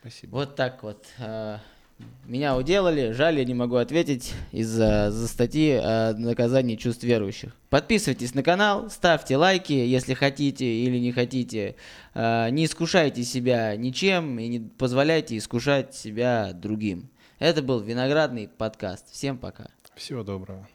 [0.00, 0.30] Спасибо.
[0.30, 1.06] Вот так вот.
[1.18, 1.58] А,
[2.24, 7.56] меня уделали, жаль, я не могу ответить из-за за статьи о наказании чувств верующих.
[7.68, 11.74] Подписывайтесь на канал, ставьте лайки, если хотите или не хотите.
[12.14, 17.10] А, не искушайте себя ничем и не позволяйте искушать себя другим.
[17.40, 19.10] Это был Виноградный подкаст.
[19.10, 19.66] Всем пока.
[19.96, 20.68] Всего доброго.